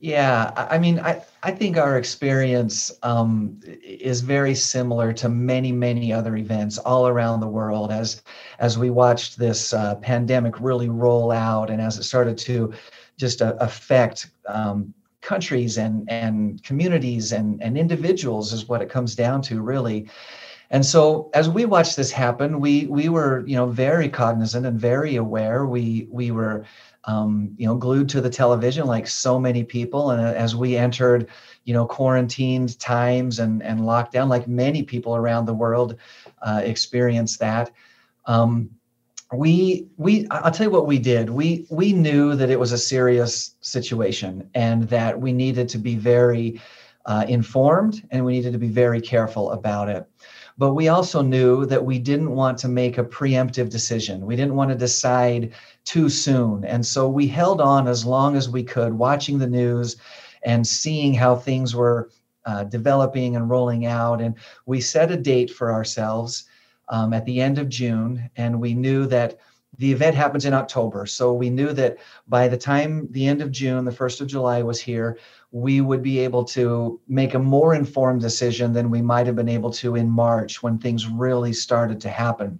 Yeah, 0.01 0.51
I 0.57 0.77
mean, 0.77 0.99
I, 0.99 1.23
I 1.41 1.51
think 1.51 1.77
our 1.77 1.97
experience 1.97 2.91
um, 3.01 3.61
is 3.63 4.19
very 4.19 4.53
similar 4.53 5.13
to 5.13 5.29
many, 5.29 5.71
many 5.71 6.11
other 6.11 6.35
events 6.35 6.77
all 6.77 7.07
around 7.07 7.39
the 7.39 7.47
world 7.47 7.93
as 7.93 8.21
as 8.59 8.77
we 8.77 8.89
watched 8.89 9.39
this 9.39 9.73
uh, 9.73 9.95
pandemic 9.95 10.59
really 10.59 10.89
roll 10.89 11.31
out 11.31 11.69
and 11.69 11.81
as 11.81 11.97
it 11.97 12.03
started 12.03 12.37
to 12.39 12.73
just 13.17 13.41
uh, 13.41 13.55
affect 13.61 14.31
um, 14.47 14.93
countries 15.25 15.77
and 15.77 16.09
and 16.09 16.63
communities 16.63 17.33
and 17.33 17.61
and 17.61 17.77
individuals 17.77 18.53
is 18.53 18.69
what 18.69 18.81
it 18.81 18.89
comes 18.89 19.15
down 19.15 19.41
to 19.41 19.61
really. 19.61 20.09
And 20.71 20.85
so 20.85 21.29
as 21.33 21.49
we 21.49 21.65
watched 21.65 21.95
this 21.95 22.11
happen 22.11 22.59
we 22.59 22.85
we 22.85 23.09
were 23.09 23.43
you 23.45 23.55
know 23.55 23.65
very 23.67 24.07
cognizant 24.07 24.65
and 24.65 24.79
very 24.79 25.15
aware. 25.17 25.65
We 25.65 26.07
we 26.09 26.31
were 26.31 26.65
um, 27.05 27.53
you 27.57 27.67
know 27.67 27.75
glued 27.75 28.09
to 28.09 28.21
the 28.21 28.29
television 28.29 28.87
like 28.87 29.07
so 29.07 29.39
many 29.39 29.63
people. 29.63 30.11
And 30.11 30.21
as 30.21 30.55
we 30.55 30.77
entered 30.77 31.27
you 31.65 31.73
know 31.73 31.85
quarantined 31.85 32.79
times 32.79 33.39
and 33.39 33.61
and 33.63 33.81
lockdown 33.81 34.29
like 34.29 34.47
many 34.47 34.83
people 34.83 35.15
around 35.15 35.45
the 35.45 35.53
world 35.53 35.97
uh, 36.41 36.61
experienced 36.63 37.39
that. 37.39 37.71
Um, 38.27 38.69
we 39.33 39.87
we 39.97 40.27
i'll 40.29 40.51
tell 40.51 40.67
you 40.67 40.71
what 40.71 40.87
we 40.87 40.99
did. 40.99 41.29
We 41.29 41.65
we 41.69 41.93
knew 41.93 42.35
that 42.35 42.49
it 42.49 42.59
was 42.59 42.71
a 42.71 42.77
serious 42.77 43.55
situation 43.61 44.49
and 44.53 44.83
that 44.89 45.19
we 45.19 45.33
needed 45.33 45.67
to 45.69 45.77
be 45.77 45.95
very 45.95 46.61
uh, 47.05 47.25
informed 47.27 48.07
and 48.11 48.23
we 48.23 48.33
needed 48.33 48.53
to 48.53 48.59
be 48.59 48.67
very 48.67 49.01
careful 49.01 49.51
about 49.51 49.89
it. 49.89 50.07
But 50.57 50.73
we 50.73 50.87
also 50.87 51.21
knew 51.21 51.65
that 51.65 51.83
we 51.83 51.99
didn't 51.99 52.31
want 52.31 52.57
to 52.59 52.67
make 52.67 52.97
a 52.97 53.03
preemptive 53.03 53.69
decision. 53.69 54.25
We 54.25 54.35
didn't 54.35 54.55
want 54.55 54.71
to 54.71 54.77
decide 54.77 55.53
too 55.83 56.07
soon. 56.07 56.63
And 56.63 56.85
so 56.85 57.09
we 57.09 57.27
held 57.27 57.59
on 57.59 57.87
as 57.87 58.05
long 58.05 58.37
as 58.37 58.49
we 58.49 58.63
could 58.63 58.93
watching 58.93 59.37
the 59.37 59.47
news 59.47 59.97
and 60.43 60.65
seeing 60.65 61.13
how 61.13 61.35
things 61.35 61.75
were 61.75 62.09
uh, 62.45 62.63
developing 62.63 63.35
and 63.35 63.49
rolling 63.49 63.85
out. 63.85 64.21
And 64.21 64.35
we 64.65 64.79
set 64.79 65.11
a 65.11 65.17
date 65.17 65.51
for 65.51 65.73
ourselves 65.73 66.45
um, 66.89 67.13
at 67.13 67.25
the 67.25 67.41
end 67.41 67.57
of 67.57 67.69
June, 67.69 68.29
and 68.35 68.59
we 68.59 68.73
knew 68.73 69.05
that 69.07 69.39
the 69.77 69.91
event 69.91 70.15
happens 70.15 70.45
in 70.45 70.53
October. 70.53 71.05
So 71.05 71.33
we 71.33 71.49
knew 71.49 71.73
that 71.73 71.97
by 72.27 72.47
the 72.47 72.57
time 72.57 73.07
the 73.11 73.27
end 73.27 73.41
of 73.41 73.51
June, 73.51 73.85
the 73.85 73.91
1st 73.91 74.21
of 74.21 74.27
July 74.27 74.61
was 74.63 74.79
here, 74.79 75.17
we 75.51 75.81
would 75.81 76.01
be 76.01 76.19
able 76.19 76.43
to 76.45 76.99
make 77.07 77.33
a 77.33 77.39
more 77.39 77.73
informed 77.73 78.21
decision 78.21 78.73
than 78.73 78.89
we 78.89 79.01
might 79.01 79.27
have 79.27 79.35
been 79.35 79.49
able 79.49 79.71
to 79.71 79.95
in 79.95 80.09
March 80.09 80.63
when 80.63 80.77
things 80.77 81.07
really 81.07 81.53
started 81.53 81.99
to 82.01 82.09
happen. 82.09 82.59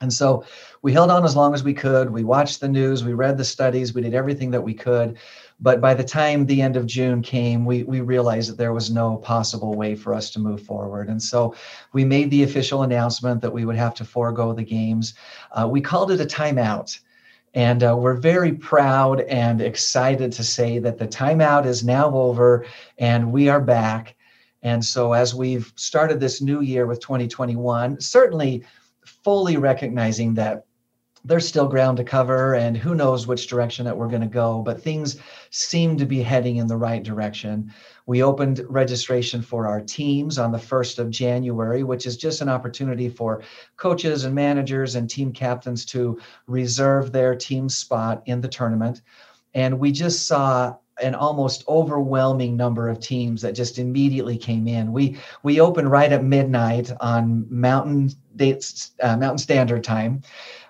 And 0.00 0.12
so 0.12 0.44
we 0.82 0.92
held 0.92 1.10
on 1.10 1.24
as 1.24 1.36
long 1.36 1.54
as 1.54 1.64
we 1.64 1.72
could. 1.72 2.10
We 2.10 2.22
watched 2.22 2.60
the 2.60 2.68
news, 2.68 3.02
we 3.02 3.14
read 3.14 3.38
the 3.38 3.44
studies, 3.44 3.94
we 3.94 4.02
did 4.02 4.14
everything 4.14 4.50
that 4.50 4.60
we 4.60 4.74
could. 4.74 5.16
But 5.58 5.80
by 5.80 5.94
the 5.94 6.04
time 6.04 6.44
the 6.44 6.60
end 6.60 6.76
of 6.76 6.86
June 6.86 7.22
came, 7.22 7.64
we, 7.64 7.82
we 7.84 8.00
realized 8.00 8.50
that 8.50 8.58
there 8.58 8.74
was 8.74 8.90
no 8.90 9.16
possible 9.16 9.74
way 9.74 9.94
for 9.94 10.12
us 10.12 10.30
to 10.32 10.38
move 10.38 10.62
forward. 10.62 11.08
And 11.08 11.22
so 11.22 11.54
we 11.94 12.04
made 12.04 12.30
the 12.30 12.42
official 12.42 12.82
announcement 12.82 13.40
that 13.40 13.52
we 13.52 13.64
would 13.64 13.76
have 13.76 13.94
to 13.94 14.04
forego 14.04 14.52
the 14.52 14.62
games. 14.62 15.14
Uh, 15.52 15.66
we 15.70 15.80
called 15.80 16.10
it 16.10 16.20
a 16.20 16.26
timeout. 16.26 16.98
And 17.54 17.82
uh, 17.82 17.96
we're 17.96 18.16
very 18.16 18.52
proud 18.52 19.22
and 19.22 19.62
excited 19.62 20.30
to 20.32 20.44
say 20.44 20.78
that 20.78 20.98
the 20.98 21.08
timeout 21.08 21.64
is 21.64 21.82
now 21.82 22.12
over 22.12 22.66
and 22.98 23.32
we 23.32 23.48
are 23.48 23.62
back. 23.62 24.14
And 24.62 24.84
so, 24.84 25.14
as 25.14 25.34
we've 25.34 25.72
started 25.76 26.20
this 26.20 26.42
new 26.42 26.60
year 26.60 26.86
with 26.86 27.00
2021, 27.00 27.98
certainly 28.00 28.62
fully 29.06 29.56
recognizing 29.56 30.34
that 30.34 30.65
there's 31.26 31.46
still 31.46 31.66
ground 31.66 31.96
to 31.96 32.04
cover 32.04 32.54
and 32.54 32.76
who 32.76 32.94
knows 32.94 33.26
which 33.26 33.48
direction 33.48 33.84
that 33.84 33.96
we're 33.96 34.08
going 34.08 34.22
to 34.22 34.28
go 34.28 34.62
but 34.62 34.80
things 34.80 35.18
seem 35.50 35.96
to 35.96 36.06
be 36.06 36.22
heading 36.22 36.56
in 36.56 36.66
the 36.66 36.76
right 36.76 37.02
direction. 37.02 37.72
We 38.06 38.22
opened 38.22 38.64
registration 38.68 39.42
for 39.42 39.66
our 39.66 39.80
teams 39.80 40.38
on 40.38 40.52
the 40.52 40.58
1st 40.58 40.98
of 41.00 41.10
january 41.10 41.82
which 41.82 42.06
is 42.06 42.16
just 42.16 42.40
an 42.40 42.48
opportunity 42.48 43.08
for 43.08 43.42
coaches 43.76 44.24
and 44.24 44.34
managers 44.34 44.94
and 44.94 45.10
team 45.10 45.32
captains 45.32 45.84
to 45.86 46.18
reserve 46.46 47.12
their 47.12 47.34
team 47.34 47.68
spot 47.68 48.22
in 48.26 48.40
the 48.40 48.48
tournament. 48.48 49.02
And 49.54 49.78
we 49.80 49.90
just 49.90 50.26
saw 50.26 50.76
an 51.02 51.14
almost 51.14 51.64
overwhelming 51.68 52.56
number 52.56 52.88
of 52.88 53.00
teams 53.00 53.42
that 53.42 53.52
just 53.52 53.78
immediately 53.78 54.38
came 54.38 54.66
in. 54.66 54.92
We 54.92 55.18
we 55.42 55.60
opened 55.60 55.90
right 55.90 56.10
at 56.10 56.24
midnight 56.24 56.90
on 57.00 57.46
Mountain 57.50 58.12
dates, 58.36 58.92
uh, 59.02 59.16
Mountain 59.16 59.38
Standard 59.38 59.84
Time 59.84 60.22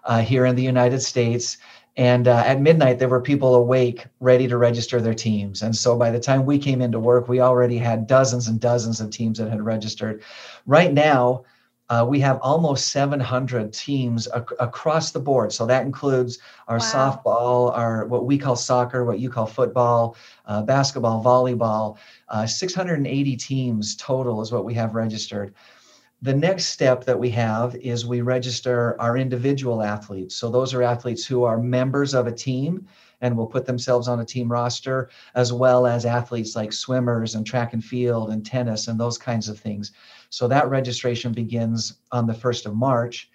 uh, 0.06 0.22
here 0.22 0.46
in 0.46 0.56
the 0.56 0.62
United 0.62 1.00
States. 1.00 1.58
And 1.98 2.28
uh, 2.28 2.42
at 2.44 2.60
midnight, 2.60 2.98
there 2.98 3.08
were 3.08 3.22
people 3.22 3.54
awake, 3.54 4.06
ready 4.20 4.46
to 4.48 4.58
register 4.58 5.00
their 5.00 5.14
teams. 5.14 5.62
And 5.62 5.75
so 5.75 5.96
by 5.96 6.10
the 6.10 6.20
time 6.20 6.44
we 6.44 6.58
came 6.58 6.82
into 6.82 7.00
work, 7.00 7.28
we 7.28 7.40
already 7.40 7.78
had 7.78 8.06
dozens 8.06 8.48
and 8.48 8.60
dozens 8.60 9.00
of 9.00 9.10
teams 9.10 9.38
that 9.38 9.48
had 9.48 9.62
registered. 9.62 10.22
Right 10.66 10.92
now, 10.92 11.44
uh, 11.88 12.04
we 12.06 12.18
have 12.20 12.38
almost 12.42 12.90
700 12.90 13.72
teams 13.72 14.28
ac- 14.34 14.56
across 14.58 15.12
the 15.12 15.20
board. 15.20 15.52
So 15.52 15.66
that 15.66 15.86
includes 15.86 16.38
our 16.68 16.78
wow. 16.78 17.22
softball, 17.25 17.76
our 17.76 18.06
what 18.06 18.26
we 18.26 18.36
call 18.36 18.56
soccer, 18.56 19.04
what 19.04 19.20
you 19.20 19.30
call 19.30 19.46
football, 19.46 20.16
uh, 20.46 20.62
basketball, 20.62 21.22
volleyball. 21.22 21.96
Uh, 22.28 22.46
680 22.46 23.36
teams 23.36 23.94
total 23.96 24.42
is 24.42 24.50
what 24.50 24.64
we 24.64 24.75
have 24.75 24.94
registered. 24.94 25.54
The 26.23 26.35
next 26.35 26.66
step 26.66 27.04
that 27.04 27.18
we 27.18 27.30
have 27.30 27.76
is 27.76 28.06
we 28.06 28.23
register 28.23 28.99
our 29.00 29.18
individual 29.18 29.82
athletes. 29.82 30.35
So 30.35 30.49
those 30.49 30.73
are 30.73 30.82
athletes 30.82 31.26
who 31.26 31.44
are 31.44 31.58
members 31.58 32.14
of 32.14 32.26
a 32.26 32.32
team 32.32 32.87
and 33.20 33.37
will 33.37 33.46
put 33.46 33.66
themselves 33.66 34.08
on 34.08 34.20
a 34.20 34.25
team 34.25 34.50
roster, 34.50 35.11
as 35.35 35.52
well 35.52 35.87
as 35.87 36.06
athletes 36.06 36.56
like 36.56 36.73
swimmers 36.73 37.35
and 37.35 37.46
track 37.46 37.75
and 37.75 37.85
field 37.85 38.30
and 38.30 38.44
tennis 38.44 38.88
and 38.88 38.99
those 38.99 39.18
kinds 39.18 39.49
of 39.49 39.58
things. 39.58 39.92
So 40.30 40.49
that 40.49 40.70
registration 40.70 41.32
begins 41.32 41.99
on 42.12 42.26
the 42.26 42.32
1st 42.32 42.66
of 42.66 42.75
March. 42.75 43.30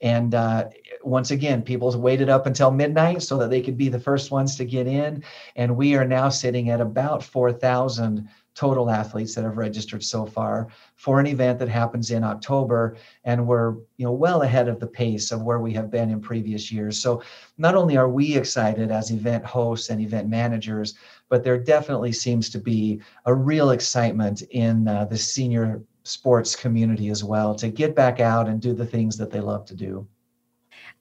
And 0.00 0.34
uh, 0.34 0.68
once 1.02 1.30
again, 1.30 1.62
people 1.62 1.98
waited 1.98 2.28
up 2.28 2.46
until 2.46 2.70
midnight 2.70 3.22
so 3.22 3.38
that 3.38 3.48
they 3.48 3.62
could 3.62 3.76
be 3.76 3.88
the 3.88 3.98
first 3.98 4.30
ones 4.30 4.56
to 4.56 4.64
get 4.64 4.86
in. 4.86 5.22
And 5.56 5.76
we 5.76 5.94
are 5.94 6.04
now 6.04 6.28
sitting 6.28 6.68
at 6.70 6.80
about 6.80 7.22
4,000 7.22 8.28
total 8.54 8.90
athletes 8.90 9.34
that 9.34 9.44
have 9.44 9.56
registered 9.56 10.02
so 10.02 10.24
far 10.24 10.68
for 10.96 11.20
an 11.20 11.26
event 11.26 11.58
that 11.58 11.68
happens 11.68 12.10
in 12.10 12.22
October 12.22 12.96
and 13.24 13.46
we're 13.46 13.74
you 13.96 14.04
know 14.04 14.12
well 14.12 14.42
ahead 14.42 14.68
of 14.68 14.80
the 14.80 14.86
pace 14.86 15.32
of 15.32 15.42
where 15.42 15.58
we 15.58 15.72
have 15.72 15.90
been 15.90 16.10
in 16.10 16.20
previous 16.20 16.70
years. 16.70 17.00
So 17.00 17.22
not 17.58 17.74
only 17.74 17.96
are 17.96 18.08
we 18.08 18.36
excited 18.36 18.90
as 18.90 19.10
event 19.10 19.44
hosts 19.44 19.90
and 19.90 20.00
event 20.00 20.28
managers 20.28 20.94
but 21.28 21.42
there 21.42 21.58
definitely 21.58 22.12
seems 22.12 22.48
to 22.50 22.58
be 22.58 23.00
a 23.26 23.34
real 23.34 23.70
excitement 23.70 24.42
in 24.50 24.86
uh, 24.86 25.04
the 25.06 25.18
senior 25.18 25.82
sports 26.04 26.54
community 26.54 27.08
as 27.08 27.24
well 27.24 27.54
to 27.54 27.68
get 27.68 27.96
back 27.96 28.20
out 28.20 28.48
and 28.48 28.60
do 28.60 28.72
the 28.74 28.86
things 28.86 29.16
that 29.16 29.30
they 29.30 29.40
love 29.40 29.64
to 29.64 29.74
do 29.74 30.06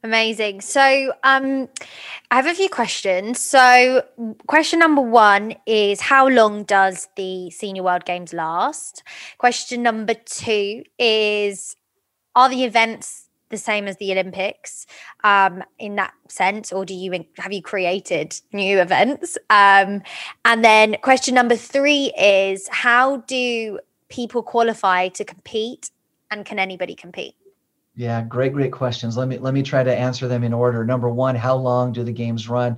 Amazing. 0.05 0.59
So, 0.59 1.13
um, 1.23 1.69
I 2.29 2.35
have 2.35 2.45
a 2.45 2.53
few 2.53 2.67
questions. 2.67 3.39
So, 3.39 4.03
question 4.47 4.79
number 4.79 5.01
one 5.01 5.55
is 5.65 6.01
How 6.01 6.27
long 6.27 6.63
does 6.63 7.07
the 7.15 7.49
Senior 7.51 7.83
World 7.83 8.03
Games 8.03 8.33
last? 8.33 9.03
Question 9.37 9.81
number 9.81 10.13
two 10.13 10.83
is 10.99 11.77
Are 12.35 12.49
the 12.49 12.65
events 12.65 13.29
the 13.49 13.57
same 13.57 13.87
as 13.87 13.95
the 13.95 14.11
Olympics 14.11 14.87
um, 15.23 15.63
in 15.79 15.95
that 15.95 16.13
sense, 16.27 16.73
or 16.73 16.83
do 16.83 16.93
you 16.93 17.23
have 17.37 17.53
you 17.53 17.61
created 17.61 18.35
new 18.51 18.81
events? 18.81 19.37
Um, 19.49 20.01
and 20.43 20.65
then 20.65 20.97
question 21.01 21.33
number 21.33 21.55
three 21.55 22.11
is 22.19 22.67
How 22.67 23.17
do 23.17 23.79
people 24.09 24.43
qualify 24.43 25.07
to 25.09 25.23
compete, 25.23 25.91
and 26.29 26.45
can 26.45 26.59
anybody 26.59 26.93
compete? 26.93 27.35
Yeah, 27.95 28.23
great, 28.23 28.53
great 28.53 28.71
questions. 28.71 29.17
Let 29.17 29.27
me 29.27 29.37
let 29.37 29.53
me 29.53 29.61
try 29.61 29.83
to 29.83 29.95
answer 29.95 30.27
them 30.27 30.43
in 30.43 30.53
order. 30.53 30.83
Number 30.83 31.09
one, 31.09 31.35
how 31.35 31.55
long 31.55 31.93
do 31.93 32.03
the 32.03 32.11
games 32.11 32.49
run? 32.49 32.77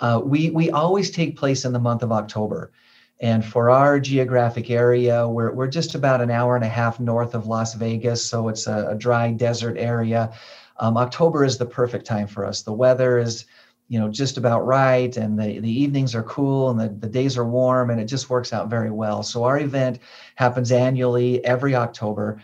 Uh, 0.00 0.20
we 0.24 0.50
we 0.50 0.70
always 0.70 1.10
take 1.10 1.36
place 1.36 1.64
in 1.64 1.72
the 1.72 1.78
month 1.78 2.02
of 2.02 2.10
October, 2.10 2.72
and 3.20 3.44
for 3.44 3.70
our 3.70 4.00
geographic 4.00 4.68
area, 4.68 5.28
we're 5.28 5.52
we're 5.52 5.68
just 5.68 5.94
about 5.94 6.20
an 6.20 6.32
hour 6.32 6.56
and 6.56 6.64
a 6.64 6.68
half 6.68 6.98
north 6.98 7.34
of 7.34 7.46
Las 7.46 7.74
Vegas, 7.74 8.24
so 8.24 8.48
it's 8.48 8.66
a, 8.66 8.88
a 8.88 8.96
dry 8.96 9.30
desert 9.30 9.76
area. 9.78 10.32
Um, 10.80 10.96
October 10.96 11.44
is 11.44 11.56
the 11.58 11.66
perfect 11.66 12.04
time 12.04 12.26
for 12.26 12.44
us. 12.44 12.62
The 12.62 12.72
weather 12.72 13.18
is 13.18 13.44
you 13.90 14.00
know 14.00 14.08
just 14.08 14.36
about 14.36 14.66
right 14.66 15.16
and 15.16 15.38
the, 15.38 15.60
the 15.60 15.70
evenings 15.70 16.14
are 16.14 16.22
cool 16.22 16.70
and 16.70 16.80
the, 16.80 16.88
the 16.88 17.12
days 17.12 17.36
are 17.36 17.44
warm 17.44 17.90
and 17.90 18.00
it 18.00 18.06
just 18.06 18.30
works 18.30 18.52
out 18.52 18.70
very 18.70 18.90
well 18.90 19.20
so 19.20 19.42
our 19.42 19.58
event 19.58 19.98
happens 20.36 20.70
annually 20.70 21.44
every 21.44 21.74
october 21.74 22.40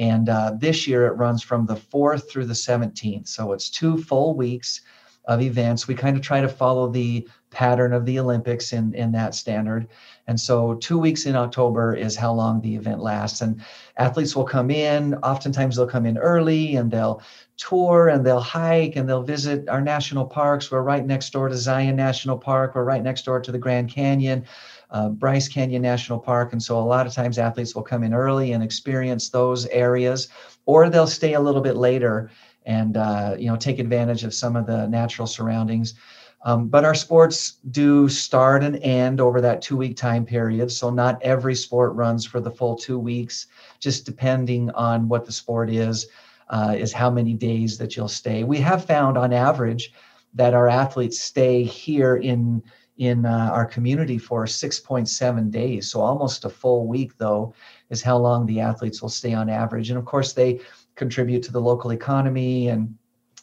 and 0.00 0.30
uh, 0.30 0.52
this 0.56 0.88
year 0.88 1.06
it 1.06 1.12
runs 1.12 1.42
from 1.42 1.66
the 1.66 1.76
4th 1.76 2.28
through 2.28 2.46
the 2.46 2.54
17th. 2.54 3.28
So 3.28 3.52
it's 3.52 3.68
two 3.68 4.02
full 4.02 4.34
weeks 4.34 4.80
of 5.26 5.42
events. 5.42 5.86
We 5.86 5.94
kind 5.94 6.16
of 6.16 6.22
try 6.22 6.40
to 6.40 6.48
follow 6.48 6.88
the 6.88 7.28
pattern 7.50 7.92
of 7.92 8.06
the 8.06 8.18
Olympics 8.18 8.72
in, 8.72 8.94
in 8.94 9.12
that 9.12 9.34
standard. 9.34 9.86
And 10.26 10.40
so 10.40 10.74
two 10.76 10.98
weeks 10.98 11.26
in 11.26 11.36
October 11.36 11.94
is 11.94 12.16
how 12.16 12.32
long 12.32 12.62
the 12.62 12.74
event 12.76 13.00
lasts. 13.00 13.42
And 13.42 13.62
athletes 13.98 14.34
will 14.34 14.44
come 14.44 14.70
in, 14.70 15.16
oftentimes 15.16 15.76
they'll 15.76 15.86
come 15.86 16.06
in 16.06 16.16
early 16.16 16.76
and 16.76 16.90
they'll 16.90 17.20
tour 17.58 18.08
and 18.08 18.24
they'll 18.24 18.40
hike 18.40 18.96
and 18.96 19.06
they'll 19.06 19.22
visit 19.22 19.68
our 19.68 19.82
national 19.82 20.24
parks. 20.24 20.70
We're 20.70 20.80
right 20.80 21.04
next 21.04 21.30
door 21.30 21.50
to 21.50 21.56
Zion 21.56 21.94
National 21.94 22.38
Park. 22.38 22.74
We're 22.74 22.84
right 22.84 23.02
next 23.02 23.26
door 23.26 23.40
to 23.40 23.52
the 23.52 23.58
Grand 23.58 23.90
Canyon 23.90 24.46
uh, 24.90 25.08
Bryce 25.08 25.48
Canyon 25.48 25.82
National 25.82 26.18
Park. 26.18 26.52
And 26.52 26.62
so 26.62 26.78
a 26.78 26.80
lot 26.80 27.06
of 27.06 27.12
times 27.12 27.38
athletes 27.38 27.74
will 27.74 27.82
come 27.82 28.02
in 28.02 28.12
early 28.14 28.52
and 28.52 28.62
experience 28.62 29.28
those 29.28 29.66
areas, 29.66 30.28
or 30.66 30.88
they'll 30.88 31.06
stay 31.06 31.34
a 31.34 31.40
little 31.40 31.60
bit 31.60 31.76
later 31.76 32.30
and 32.66 32.96
uh, 32.96 33.36
you 33.38 33.46
know 33.46 33.56
take 33.56 33.78
advantage 33.78 34.24
of 34.24 34.34
some 34.34 34.56
of 34.56 34.66
the 34.66 34.86
natural 34.88 35.26
surroundings. 35.26 35.94
Um, 36.42 36.68
but 36.68 36.86
our 36.86 36.94
sports 36.94 37.58
do 37.70 38.08
start 38.08 38.64
and 38.64 38.76
end 38.76 39.20
over 39.20 39.42
that 39.42 39.60
two 39.60 39.76
week 39.76 39.96
time 39.96 40.24
period. 40.24 40.72
So 40.72 40.88
not 40.88 41.22
every 41.22 41.54
sport 41.54 41.94
runs 41.94 42.24
for 42.24 42.40
the 42.40 42.50
full 42.50 42.76
two 42.76 42.98
weeks, 42.98 43.46
just 43.78 44.06
depending 44.06 44.70
on 44.70 45.06
what 45.08 45.26
the 45.26 45.32
sport 45.32 45.68
is, 45.68 46.06
uh, 46.48 46.74
is 46.78 46.94
how 46.94 47.10
many 47.10 47.34
days 47.34 47.76
that 47.76 47.94
you'll 47.94 48.08
stay. 48.08 48.42
We 48.42 48.58
have 48.58 48.86
found 48.86 49.18
on 49.18 49.34
average 49.34 49.92
that 50.32 50.54
our 50.54 50.68
athletes 50.68 51.20
stay 51.20 51.62
here 51.62 52.16
in 52.16 52.62
in 53.00 53.24
uh, 53.24 53.48
our 53.50 53.64
community 53.64 54.18
for 54.18 54.44
6.7 54.44 55.50
days. 55.50 55.90
So 55.90 56.02
almost 56.02 56.44
a 56.44 56.50
full 56.50 56.86
week, 56.86 57.16
though, 57.16 57.54
is 57.88 58.02
how 58.02 58.18
long 58.18 58.44
the 58.44 58.60
athletes 58.60 59.00
will 59.00 59.08
stay 59.08 59.32
on 59.32 59.48
average. 59.48 59.88
And 59.88 59.98
of 59.98 60.04
course, 60.04 60.34
they 60.34 60.60
contribute 60.96 61.42
to 61.44 61.52
the 61.52 61.62
local 61.62 61.92
economy, 61.92 62.68
and 62.68 62.94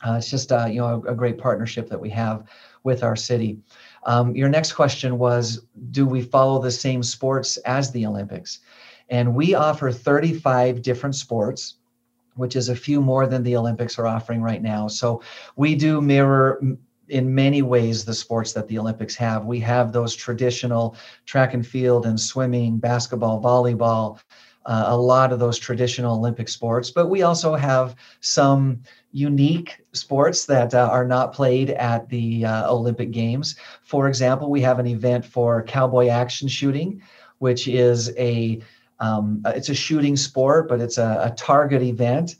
uh, 0.05 0.13
it's 0.13 0.29
just 0.29 0.51
uh, 0.51 0.67
you 0.67 0.79
know 0.79 1.03
a, 1.07 1.11
a, 1.11 1.15
great 1.15 1.39
partnership 1.39 1.89
that 1.89 1.99
we 1.99 2.11
have 2.11 2.47
with 2.83 3.01
our 3.01 3.15
city. 3.15 3.57
Um, 4.05 4.35
your 4.35 4.47
next 4.47 4.73
question 4.73 5.17
was, 5.17 5.65
do 5.89 6.05
we 6.05 6.21
follow 6.21 6.61
the 6.61 6.69
same 6.69 7.01
sports 7.01 7.57
as 7.57 7.91
the 7.91 8.05
Olympics? 8.05 8.59
And 9.09 9.33
we 9.33 9.55
offer 9.55 9.91
35 9.91 10.83
different 10.83 11.15
sports 11.15 11.77
which 12.35 12.55
is 12.55 12.69
a 12.69 12.75
few 12.75 13.01
more 13.01 13.25
than 13.25 13.41
the 13.41 13.55
Olympics 13.55 13.97
are 13.97 14.05
offering 14.05 14.43
right 14.43 14.61
now. 14.61 14.87
So 14.87 15.23
we 15.55 15.73
do 15.73 16.01
mirror 16.01 16.61
in 17.09 17.33
many 17.33 17.61
ways 17.61 18.05
the 18.05 18.13
sports 18.13 18.53
that 18.53 18.67
the 18.67 18.77
Olympics 18.77 19.15
have. 19.15 19.45
We 19.45 19.59
have 19.61 19.91
those 19.91 20.15
traditional 20.15 20.95
track 21.25 21.53
and 21.53 21.65
field 21.65 22.05
and 22.05 22.19
swimming, 22.19 22.77
basketball, 22.77 23.41
volleyball, 23.41 24.19
uh, 24.65 24.85
a 24.87 24.97
lot 24.97 25.31
of 25.31 25.39
those 25.39 25.57
traditional 25.57 26.17
Olympic 26.17 26.49
sports, 26.49 26.91
but 26.91 27.07
we 27.07 27.21
also 27.21 27.55
have 27.55 27.95
some 28.19 28.81
unique 29.13 29.77
sports 29.93 30.45
that 30.45 30.73
uh, 30.73 30.89
are 30.91 31.05
not 31.05 31.33
played 31.33 31.69
at 31.71 32.09
the 32.09 32.43
uh, 32.43 32.69
Olympic 32.69 33.11
Games. 33.11 33.55
For 33.81 34.09
example, 34.09 34.49
we 34.49 34.61
have 34.61 34.79
an 34.79 34.87
event 34.87 35.25
for 35.25 35.63
cowboy 35.63 36.09
action 36.09 36.49
shooting, 36.49 37.01
which 37.39 37.67
is 37.67 38.13
a 38.17 38.61
um, 38.99 39.41
it's 39.45 39.69
a 39.69 39.75
shooting 39.75 40.17
sport, 40.17 40.67
but 40.67 40.81
it's 40.81 40.97
a, 40.97 41.31
a 41.31 41.35
target 41.37 41.83
event 41.83 42.35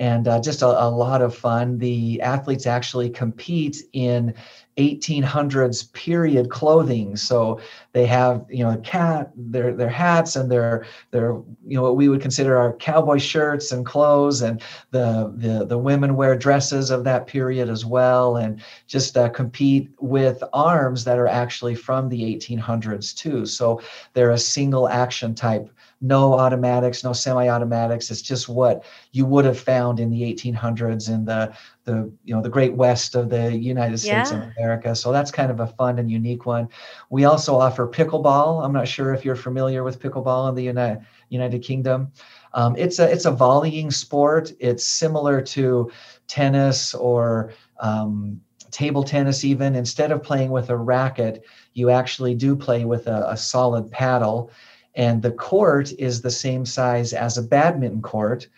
and 0.00 0.26
uh, 0.26 0.40
just 0.40 0.62
a, 0.62 0.66
a, 0.66 0.88
lot 0.88 1.20
of 1.20 1.34
fun. 1.34 1.76
The 1.76 2.22
athletes 2.22 2.66
actually 2.66 3.10
compete 3.10 3.76
in 3.92 4.34
1800s 4.78 5.92
period 5.92 6.48
clothing. 6.48 7.16
So 7.16 7.60
they 7.92 8.06
have, 8.06 8.46
you 8.48 8.64
know, 8.64 8.78
cat 8.78 9.30
their 9.36 9.74
their 9.74 9.90
hats 9.90 10.36
and 10.36 10.50
their 10.50 10.86
their 11.10 11.32
you 11.66 11.76
know 11.76 11.82
what 11.82 11.96
we 11.96 12.08
would 12.08 12.22
consider 12.22 12.56
our 12.56 12.72
cowboy 12.72 13.18
shirts 13.18 13.72
and 13.72 13.84
clothes, 13.84 14.40
and 14.40 14.62
the 14.90 15.34
the 15.36 15.66
the 15.66 15.76
women 15.76 16.16
wear 16.16 16.34
dresses 16.34 16.90
of 16.90 17.04
that 17.04 17.26
period 17.26 17.68
as 17.68 17.84
well, 17.84 18.36
and 18.36 18.62
just 18.86 19.18
uh, 19.18 19.28
compete 19.28 19.90
with 20.00 20.42
arms 20.54 21.04
that 21.04 21.18
are 21.18 21.28
actually 21.28 21.74
from 21.74 22.08
the 22.08 22.22
1800s 22.22 23.14
too. 23.14 23.44
So 23.44 23.82
they're 24.14 24.30
a 24.30 24.38
single 24.38 24.88
action 24.88 25.34
type 25.34 25.68
no 26.00 26.32
automatics, 26.32 27.04
no 27.04 27.12
semi-automatics. 27.12 28.10
It's 28.10 28.22
just 28.22 28.48
what 28.48 28.84
you 29.12 29.26
would 29.26 29.44
have 29.44 29.58
found 29.58 30.00
in 30.00 30.10
the 30.10 30.22
1800s 30.22 31.08
in 31.08 31.24
the 31.24 31.54
the 31.84 32.10
you 32.24 32.34
know 32.34 32.40
the 32.40 32.48
Great 32.48 32.72
West 32.72 33.14
of 33.14 33.28
the 33.28 33.54
United 33.54 33.98
States 33.98 34.32
yeah. 34.32 34.38
of 34.38 34.52
America. 34.56 34.94
So 34.94 35.12
that's 35.12 35.30
kind 35.30 35.50
of 35.50 35.60
a 35.60 35.66
fun 35.66 35.98
and 35.98 36.10
unique 36.10 36.46
one. 36.46 36.68
We 37.10 37.24
also 37.24 37.56
offer 37.56 37.86
pickleball. 37.86 38.64
I'm 38.64 38.72
not 38.72 38.88
sure 38.88 39.12
if 39.12 39.24
you're 39.24 39.36
familiar 39.36 39.84
with 39.84 40.00
pickleball 40.00 40.48
in 40.48 40.54
the 40.54 40.64
United 40.64 41.04
United 41.28 41.62
Kingdom. 41.62 42.12
Um, 42.54 42.74
it's 42.76 42.98
a 42.98 43.10
it's 43.10 43.26
a 43.26 43.32
volleying 43.32 43.90
sport. 43.90 44.52
It's 44.58 44.84
similar 44.84 45.42
to 45.42 45.90
tennis 46.26 46.94
or 46.94 47.52
um, 47.78 48.40
table 48.70 49.02
tennis 49.02 49.44
even 49.44 49.74
instead 49.74 50.12
of 50.12 50.22
playing 50.22 50.50
with 50.50 50.70
a 50.70 50.76
racket 50.76 51.44
you 51.74 51.90
actually 51.90 52.34
do 52.34 52.56
play 52.56 52.84
with 52.84 53.06
a, 53.06 53.30
a 53.30 53.36
solid 53.36 53.90
paddle 53.90 54.50
and 54.94 55.22
the 55.22 55.32
court 55.32 55.92
is 55.98 56.20
the 56.20 56.30
same 56.30 56.66
size 56.66 57.12
as 57.12 57.38
a 57.38 57.42
badminton 57.42 58.02
court, 58.02 58.48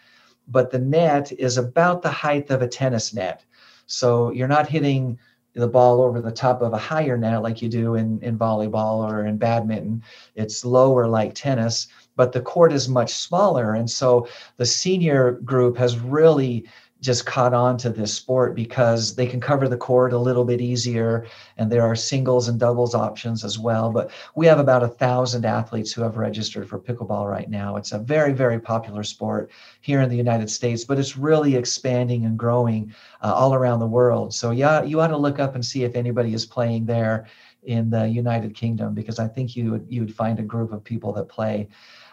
but 0.48 0.70
the 0.70 0.78
net 0.78 1.32
is 1.32 1.58
about 1.58 2.02
the 2.02 2.10
height 2.10 2.50
of 2.50 2.62
a 2.62 2.68
tennis 2.68 3.14
net. 3.14 3.44
So 3.86 4.30
you're 4.30 4.48
not 4.48 4.68
hitting 4.68 5.18
the 5.54 5.68
ball 5.68 6.00
over 6.00 6.20
the 6.20 6.32
top 6.32 6.62
of 6.62 6.72
a 6.72 6.78
higher 6.78 7.18
net 7.18 7.42
like 7.42 7.60
you 7.60 7.68
do 7.68 7.94
in, 7.94 8.18
in 8.22 8.38
volleyball 8.38 9.06
or 9.06 9.26
in 9.26 9.36
badminton. 9.36 10.02
It's 10.34 10.64
lower 10.64 11.06
like 11.06 11.34
tennis, 11.34 11.88
but 12.16 12.32
the 12.32 12.40
court 12.40 12.72
is 12.72 12.88
much 12.88 13.12
smaller. 13.12 13.74
And 13.74 13.90
so 13.90 14.26
the 14.56 14.64
senior 14.64 15.32
group 15.44 15.76
has 15.76 15.98
really 15.98 16.66
just 17.02 17.26
caught 17.26 17.52
on 17.52 17.76
to 17.76 17.90
this 17.90 18.14
sport 18.14 18.54
because 18.54 19.16
they 19.16 19.26
can 19.26 19.40
cover 19.40 19.68
the 19.68 19.76
court 19.76 20.12
a 20.12 20.18
little 20.18 20.44
bit 20.44 20.60
easier 20.60 21.26
and 21.58 21.70
there 21.70 21.82
are 21.82 21.96
singles 21.96 22.46
and 22.48 22.60
doubles 22.60 22.94
options 22.94 23.44
as 23.44 23.58
well. 23.58 23.90
But 23.90 24.12
we 24.36 24.46
have 24.46 24.60
about 24.60 24.84
a 24.84 24.88
thousand 24.88 25.44
athletes 25.44 25.92
who 25.92 26.02
have 26.02 26.16
registered 26.16 26.68
for 26.68 26.78
pickleball 26.78 27.28
right 27.28 27.50
now. 27.50 27.74
It's 27.76 27.90
a 27.90 27.98
very 27.98 28.32
very 28.32 28.60
popular 28.60 29.02
sport 29.02 29.50
here 29.80 30.00
in 30.00 30.08
the 30.08 30.16
united 30.16 30.48
states 30.48 30.84
but 30.84 30.98
it's 30.98 31.16
really 31.16 31.56
expanding 31.56 32.24
and 32.24 32.38
growing 32.38 32.94
uh, 33.20 33.34
all 33.34 33.52
around 33.52 33.80
the 33.80 33.86
world. 33.86 34.32
So 34.32 34.52
yeah 34.52 34.84
you 34.84 35.00
ought 35.00 35.08
to 35.08 35.16
look 35.16 35.40
up 35.40 35.56
and 35.56 35.64
see 35.64 35.82
if 35.82 35.96
anybody 35.96 36.32
is 36.32 36.46
playing 36.46 36.86
there 36.86 37.26
in 37.64 37.90
the 37.90 38.08
united 38.08 38.56
kingdom 38.56 38.92
because 38.92 39.20
i 39.20 39.28
think 39.28 39.54
you 39.54 39.70
would 39.70 39.86
you 39.88 40.00
would 40.00 40.12
find 40.12 40.40
a 40.40 40.42
group 40.42 40.72
of 40.72 40.82
people 40.82 41.12
that 41.12 41.28
play 41.28 41.68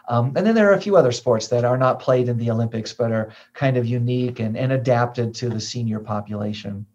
um, 0.09 0.33
and 0.35 0.45
then 0.45 0.55
there 0.55 0.69
are 0.69 0.75
a 0.75 0.81
few 0.81 0.97
other 0.97 1.11
sports 1.11 1.47
that 1.47 1.63
are 1.63 1.77
not 1.77 1.99
played 1.99 2.27
in 2.27 2.37
the 2.37 2.49
Olympics, 2.49 2.91
but 2.91 3.11
are 3.11 3.31
kind 3.53 3.77
of 3.77 3.85
unique 3.85 4.39
and, 4.39 4.57
and 4.57 4.71
adapted 4.71 5.35
to 5.35 5.49
the 5.49 5.61
senior 5.61 5.99
population. 5.99 6.85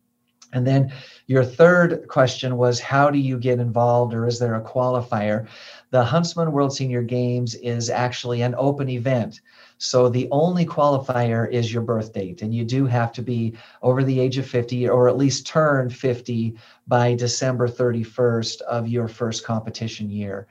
And 0.53 0.67
then 0.67 0.93
your 1.27 1.45
third 1.45 2.07
question 2.09 2.57
was 2.57 2.79
how 2.79 3.11
do 3.11 3.19
you 3.19 3.39
get 3.39 3.59
involved 3.59 4.15
or 4.15 4.27
is 4.27 4.39
there 4.39 4.55
a 4.55 4.63
qualifier? 4.63 5.47
The 5.91 6.05
Huntsman 6.05 6.53
World 6.53 6.75
Senior 6.75 7.03
Games 7.03 7.55
is 7.57 7.91
actually 7.91 8.43
an 8.43 8.55
open 8.57 8.89
event. 8.89 9.41
So 9.79 10.09
the 10.09 10.29
only 10.31 10.65
qualifier 10.65 11.51
is 11.51 11.73
your 11.73 11.83
birth 11.83 12.13
date, 12.13 12.43
and 12.43 12.55
you 12.55 12.65
do 12.65 12.87
have 12.87 13.13
to 13.13 13.23
be 13.23 13.55
over 13.83 14.05
the 14.05 14.19
age 14.21 14.39
of 14.39 14.47
50 14.47 14.89
or 14.89 15.09
at 15.09 15.17
least 15.17 15.47
turn 15.47 15.91
50 15.91 16.55
by 16.87 17.15
December 17.15 17.69
31st 17.69 18.61
of 18.63 18.89
your 18.89 19.09
first 19.09 19.45
competition 19.45 20.11
year. 20.11 20.47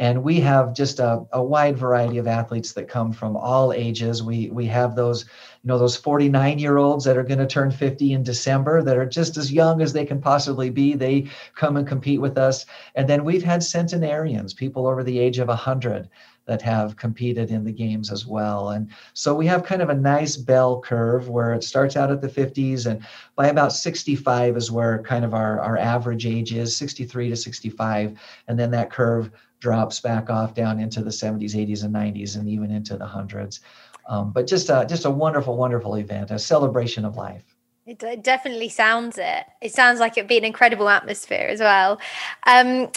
And 0.00 0.24
we 0.24 0.40
have 0.40 0.72
just 0.72 0.98
a, 0.98 1.26
a 1.30 1.42
wide 1.42 1.76
variety 1.76 2.16
of 2.16 2.26
athletes 2.26 2.72
that 2.72 2.88
come 2.88 3.12
from 3.12 3.36
all 3.36 3.70
ages. 3.70 4.22
We 4.22 4.48
we 4.48 4.64
have 4.64 4.96
those, 4.96 5.26
you 5.62 5.68
know, 5.68 5.78
those 5.78 5.94
49 5.94 6.58
year 6.58 6.78
olds 6.78 7.04
that 7.04 7.18
are 7.18 7.22
going 7.22 7.38
to 7.38 7.46
turn 7.46 7.70
50 7.70 8.14
in 8.14 8.22
December 8.22 8.82
that 8.82 8.96
are 8.96 9.04
just 9.04 9.36
as 9.36 9.52
young 9.52 9.82
as 9.82 9.92
they 9.92 10.06
can 10.06 10.18
possibly 10.18 10.70
be. 10.70 10.94
They 10.94 11.26
come 11.54 11.76
and 11.76 11.86
compete 11.86 12.18
with 12.18 12.38
us. 12.38 12.64
And 12.94 13.06
then 13.06 13.24
we've 13.24 13.44
had 13.44 13.62
centenarians, 13.62 14.54
people 14.54 14.86
over 14.86 15.04
the 15.04 15.18
age 15.18 15.38
of 15.38 15.48
100 15.48 16.08
that 16.46 16.62
have 16.62 16.96
competed 16.96 17.50
in 17.50 17.62
the 17.62 17.70
games 17.70 18.10
as 18.10 18.26
well. 18.26 18.70
And 18.70 18.88
so 19.12 19.34
we 19.34 19.46
have 19.48 19.64
kind 19.64 19.82
of 19.82 19.90
a 19.90 19.94
nice 19.94 20.34
bell 20.34 20.80
curve 20.80 21.28
where 21.28 21.52
it 21.52 21.62
starts 21.62 21.94
out 21.94 22.10
at 22.10 22.22
the 22.22 22.28
50s 22.28 22.86
and 22.86 23.04
by 23.36 23.48
about 23.48 23.74
65 23.74 24.56
is 24.56 24.70
where 24.70 25.02
kind 25.02 25.26
of 25.26 25.34
our, 25.34 25.60
our 25.60 25.76
average 25.76 26.24
age 26.24 26.54
is 26.54 26.74
63 26.74 27.28
to 27.28 27.36
65. 27.36 28.18
And 28.48 28.58
then 28.58 28.70
that 28.70 28.90
curve 28.90 29.30
drops 29.60 30.00
back 30.00 30.30
off 30.30 30.54
down 30.54 30.80
into 30.80 31.02
the 31.02 31.10
70s, 31.10 31.54
80s, 31.54 31.84
and 31.84 31.94
90s, 31.94 32.36
and 32.36 32.48
even 32.48 32.70
into 32.70 32.96
the 32.96 33.06
hundreds. 33.06 33.60
Um, 34.08 34.32
but 34.32 34.46
just 34.46 34.70
a, 34.70 34.86
just 34.88 35.04
a 35.04 35.10
wonderful, 35.10 35.56
wonderful 35.56 35.94
event, 35.94 36.30
a 36.30 36.38
celebration 36.38 37.04
of 37.04 37.16
life. 37.16 37.44
It 37.86 38.22
definitely 38.22 38.68
sounds 38.68 39.18
it. 39.18 39.44
It 39.60 39.72
sounds 39.72 40.00
like 40.00 40.16
it'd 40.16 40.28
be 40.28 40.38
an 40.38 40.44
incredible 40.44 40.88
atmosphere 40.88 41.48
as 41.48 41.60
well. 41.60 42.00
Um, 42.46 42.90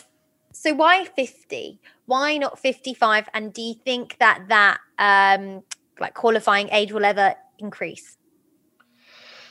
so 0.52 0.74
why 0.74 1.06
50? 1.06 1.80
Why 2.06 2.38
not 2.38 2.60
55? 2.60 3.28
And 3.34 3.54
do 3.54 3.62
you 3.62 3.74
think 3.74 4.18
that 4.20 4.46
that 4.50 4.80
um, 5.00 5.64
like 6.00 6.14
qualifying 6.14 6.70
age 6.70 6.92
will 6.92 7.06
ever 7.06 7.36
increase? 7.60 8.18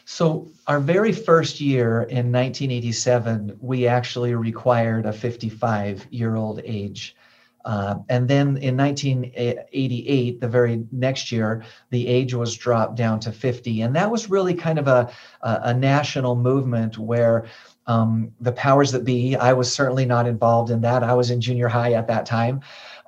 So, 0.04 0.48
our 0.66 0.80
very 0.80 1.12
first 1.12 1.60
year 1.60 2.02
in 2.02 2.32
1987, 2.32 3.58
we 3.60 3.86
actually 3.86 4.34
required 4.34 5.06
a 5.06 5.12
55 5.12 6.06
year 6.10 6.36
old 6.36 6.60
age. 6.64 7.16
Uh, 7.64 7.96
and 8.08 8.26
then 8.26 8.56
in 8.56 8.76
1988, 8.76 10.40
the 10.40 10.48
very 10.48 10.84
next 10.90 11.30
year, 11.30 11.62
the 11.90 12.06
age 12.08 12.34
was 12.34 12.56
dropped 12.56 12.96
down 12.96 13.20
to 13.20 13.30
50. 13.30 13.82
And 13.82 13.94
that 13.94 14.10
was 14.10 14.28
really 14.28 14.54
kind 14.54 14.78
of 14.78 14.88
a, 14.88 15.12
a, 15.42 15.60
a 15.64 15.74
national 15.74 16.34
movement 16.34 16.98
where 16.98 17.46
um, 17.86 18.32
the 18.40 18.52
powers 18.52 18.92
that 18.92 19.04
be, 19.04 19.36
I 19.36 19.52
was 19.52 19.72
certainly 19.72 20.04
not 20.04 20.26
involved 20.26 20.70
in 20.70 20.80
that. 20.82 21.02
I 21.02 21.14
was 21.14 21.30
in 21.30 21.40
junior 21.40 21.68
high 21.68 21.92
at 21.92 22.08
that 22.08 22.26
time. 22.26 22.60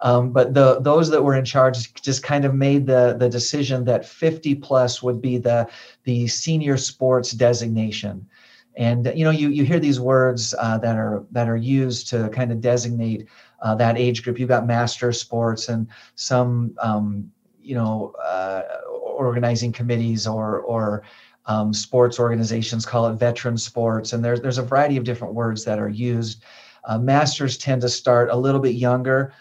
Um, 0.04 0.32
but 0.32 0.52
the 0.52 0.80
those 0.80 1.08
that 1.10 1.24
were 1.24 1.34
in 1.34 1.46
charge 1.46 1.94
just 1.94 2.22
kind 2.22 2.44
of 2.44 2.54
made 2.54 2.86
the 2.86 3.16
the 3.18 3.28
decision 3.28 3.86
that 3.86 4.04
50 4.04 4.54
plus 4.56 5.02
would 5.02 5.20
be 5.20 5.38
the 5.38 5.66
the 6.04 6.28
senior 6.28 6.76
sports 6.76 7.32
designation. 7.32 8.28
And 8.76 9.10
you 9.16 9.24
know, 9.24 9.30
you 9.30 9.48
you 9.48 9.64
hear 9.64 9.80
these 9.80 9.98
words 9.98 10.54
uh, 10.58 10.76
that 10.78 10.96
are 10.96 11.24
that 11.30 11.48
are 11.48 11.56
used 11.56 12.08
to 12.10 12.28
kind 12.28 12.52
of 12.52 12.60
designate 12.60 13.26
uh, 13.62 13.74
that 13.76 13.96
age 13.96 14.22
group. 14.22 14.38
You've 14.38 14.50
got 14.50 14.66
master 14.66 15.10
sports 15.10 15.70
and 15.70 15.88
some 16.16 16.76
um, 16.82 17.32
you 17.62 17.74
know 17.74 18.14
uh, 18.22 18.62
organizing 18.92 19.72
committees 19.72 20.26
or 20.26 20.58
or 20.60 21.02
um, 21.46 21.72
sports 21.72 22.20
organizations 22.20 22.84
call 22.84 23.06
it 23.06 23.14
veteran 23.14 23.56
sports, 23.56 24.12
and 24.12 24.22
there's 24.22 24.42
there's 24.42 24.58
a 24.58 24.62
variety 24.62 24.98
of 24.98 25.04
different 25.04 25.32
words 25.32 25.64
that 25.64 25.78
are 25.78 25.88
used. 25.88 26.44
Uh, 26.86 26.98
masters 26.98 27.56
tend 27.56 27.80
to 27.80 27.88
start 27.88 28.28
a 28.30 28.36
little 28.36 28.60
bit 28.60 28.74
younger, 28.74 29.32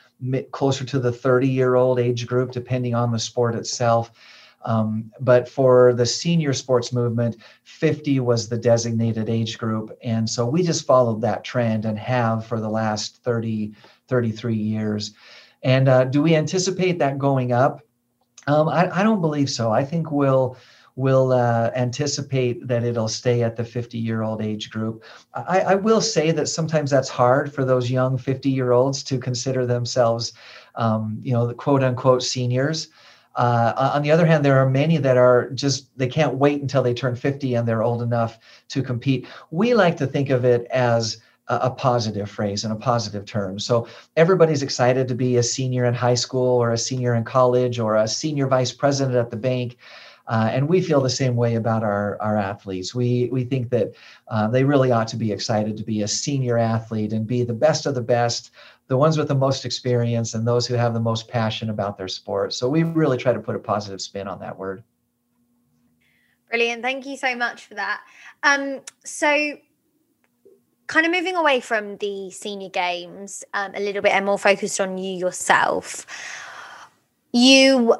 closer 0.52 0.86
to 0.86 1.00
the 1.00 1.12
30 1.12 1.48
year 1.48 1.76
old 1.76 2.00
age 2.00 2.26
group, 2.28 2.52
depending 2.52 2.96
on 2.96 3.12
the 3.12 3.20
sport 3.20 3.56
itself. 3.56 4.12
Um, 4.66 5.12
but 5.20 5.50
for 5.50 5.94
the 5.94 6.06
senior 6.06 6.54
sports 6.54 6.94
movement, 6.94 7.38
50 7.64 8.22
was 8.22 8.48
the 8.48 8.58
designated 8.58 9.30
age 9.30 9.58
group. 9.58 9.92
And 10.04 10.30
so 10.30 10.46
we 10.46 10.64
just 10.64 10.86
followed 10.86 11.22
that 11.22 11.44
trend 11.44 11.86
and 11.86 12.00
have 12.00 12.46
for 12.46 12.60
the 12.60 12.70
last 12.70 13.22
30, 13.24 13.74
33 14.08 14.56
years. 14.56 15.14
And 15.64 15.90
uh, 15.90 16.06
do 16.06 16.22
we 16.22 16.36
anticipate 16.36 17.00
that 17.00 17.18
going 17.18 17.52
up? 17.52 17.82
Um, 18.48 18.68
I, 18.68 18.90
I, 19.00 19.04
don't 19.04 19.22
believe 19.22 19.50
so. 19.50 19.72
I 19.72 19.86
think 19.86 20.12
we'll 20.12 20.58
will 20.96 21.32
uh, 21.32 21.72
anticipate 21.76 22.68
that 22.68 22.84
it'll 22.84 23.08
stay 23.08 23.42
at 23.42 23.56
the 23.56 23.64
50 23.64 23.98
year 23.98 24.22
old 24.22 24.42
age 24.42 24.70
group. 24.70 25.04
I, 25.34 25.62
I, 25.62 25.76
will 25.76 26.02
say 26.02 26.32
that 26.32 26.48
sometimes 26.48 26.92
that's 26.92 27.10
hard 27.10 27.52
for 27.52 27.66
those 27.66 27.90
young 27.90 28.18
50 28.18 28.50
year 28.50 28.72
olds 28.72 29.02
to 29.04 29.18
consider 29.18 29.66
themselves, 29.66 30.34
um, 30.76 31.20
you 31.24 31.34
know, 31.34 31.48
the 31.48 31.56
quote 31.56 31.84
unquote 31.84 32.22
seniors. 32.22 32.90
Uh, 33.36 33.92
on 33.96 34.04
the 34.04 34.12
other 34.12 34.28
hand, 34.28 34.46
there 34.46 34.60
are 34.60 34.70
many 34.70 34.98
that 34.98 35.18
are 35.18 35.50
just, 35.52 35.90
they 35.98 36.08
can't 36.08 36.36
wait 36.36 36.62
until 36.62 36.84
they 36.84 36.94
turn 36.94 37.16
50 37.16 37.56
and 37.56 37.68
they're 37.68 37.82
old 37.82 38.04
enough 38.04 38.38
to 38.70 38.84
compete. 38.84 39.28
We 39.50 39.74
like 39.74 39.98
to 39.98 40.06
think 40.06 40.30
of 40.30 40.46
it 40.46 40.66
as 40.66 41.18
a, 41.48 41.56
a 41.56 41.72
positive 41.72 42.30
phrase 42.30 42.64
and 42.64 42.72
a 42.72 42.78
positive 42.78 43.26
term. 43.26 43.60
So 43.60 43.88
everybody's 44.16 44.62
excited 44.62 45.08
to 45.08 45.16
be 45.16 45.38
a 45.38 45.44
senior 45.44 45.86
in 45.86 45.94
high 45.94 46.14
school 46.14 46.62
or 46.62 46.72
a 46.72 46.78
senior 46.78 47.16
in 47.16 47.24
college 47.24 47.80
or 47.80 47.96
a 47.96 48.08
senior 48.08 48.48
vice 48.48 48.72
president 48.72 49.18
at 49.18 49.32
the 49.32 49.38
bank. 49.38 49.78
Uh, 50.28 50.50
and 50.52 50.70
we 50.70 50.82
feel 50.82 51.02
the 51.02 51.10
same 51.10 51.36
way 51.36 51.56
about 51.56 51.84
our, 51.84 52.18
our 52.22 52.38
athletes. 52.38 52.96
We, 52.96 53.30
we 53.32 53.44
think 53.44 53.70
that 53.72 53.94
uh, 54.30 54.48
they 54.48 54.64
really 54.64 54.92
ought 54.92 55.08
to 55.10 55.18
be 55.18 55.32
excited 55.32 55.76
to 55.78 55.84
be 55.84 56.02
a 56.02 56.08
senior 56.08 56.58
athlete 56.58 57.12
and 57.12 57.28
be 57.28 57.44
the 57.44 57.54
best 57.54 57.86
of 57.86 57.94
the 57.94 58.02
best, 58.02 58.52
the 58.88 58.98
ones 58.98 59.18
with 59.18 59.28
the 59.28 59.36
most 59.36 59.66
experience, 59.66 60.34
and 60.34 60.48
those 60.48 60.66
who 60.66 60.76
have 60.76 60.94
the 60.94 61.00
most 61.00 61.28
passion 61.28 61.70
about 61.70 61.98
their 61.98 62.08
sport. 62.08 62.54
So 62.54 62.70
we 62.70 62.84
really 62.84 63.18
try 63.18 63.34
to 63.34 63.40
put 63.40 63.56
a 63.56 63.60
positive 63.60 64.02
spin 64.02 64.28
on 64.28 64.40
that 64.40 64.58
word. 64.58 64.84
Brilliant. 66.50 66.84
Thank 66.84 67.06
you 67.06 67.18
so 67.18 67.36
much 67.36 67.66
for 67.66 67.74
that. 67.74 68.02
Um, 68.44 68.82
so, 69.04 69.58
kind 70.88 71.06
of 71.06 71.12
moving 71.12 71.36
away 71.36 71.60
from 71.60 71.98
the 71.98 72.30
senior 72.30 72.70
games 72.70 73.44
um, 73.56 73.72
a 73.74 73.80
little 73.80 74.04
bit 74.04 74.12
and 74.12 74.26
more 74.26 74.38
focused 74.38 74.80
on 74.80 74.98
you 74.98 75.18
yourself. 75.18 76.06
You 77.32 77.96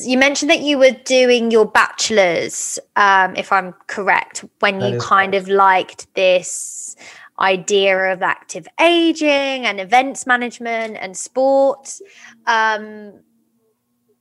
you 0.00 0.16
mentioned 0.18 0.50
that 0.50 0.60
you 0.60 0.78
were 0.78 0.96
doing 1.04 1.50
your 1.50 1.66
bachelor's, 1.66 2.78
um, 2.96 3.36
if 3.36 3.52
I'm 3.52 3.74
correct, 3.86 4.44
when 4.60 4.78
that 4.78 4.92
you 4.92 4.98
kind 4.98 5.32
correct. 5.32 5.48
of 5.48 5.54
liked 5.54 6.14
this 6.14 6.96
idea 7.38 8.12
of 8.12 8.22
active 8.22 8.66
aging 8.80 9.66
and 9.66 9.78
events 9.78 10.26
management 10.26 10.96
and 10.98 11.16
sports. 11.16 12.00
Um, 12.46 13.20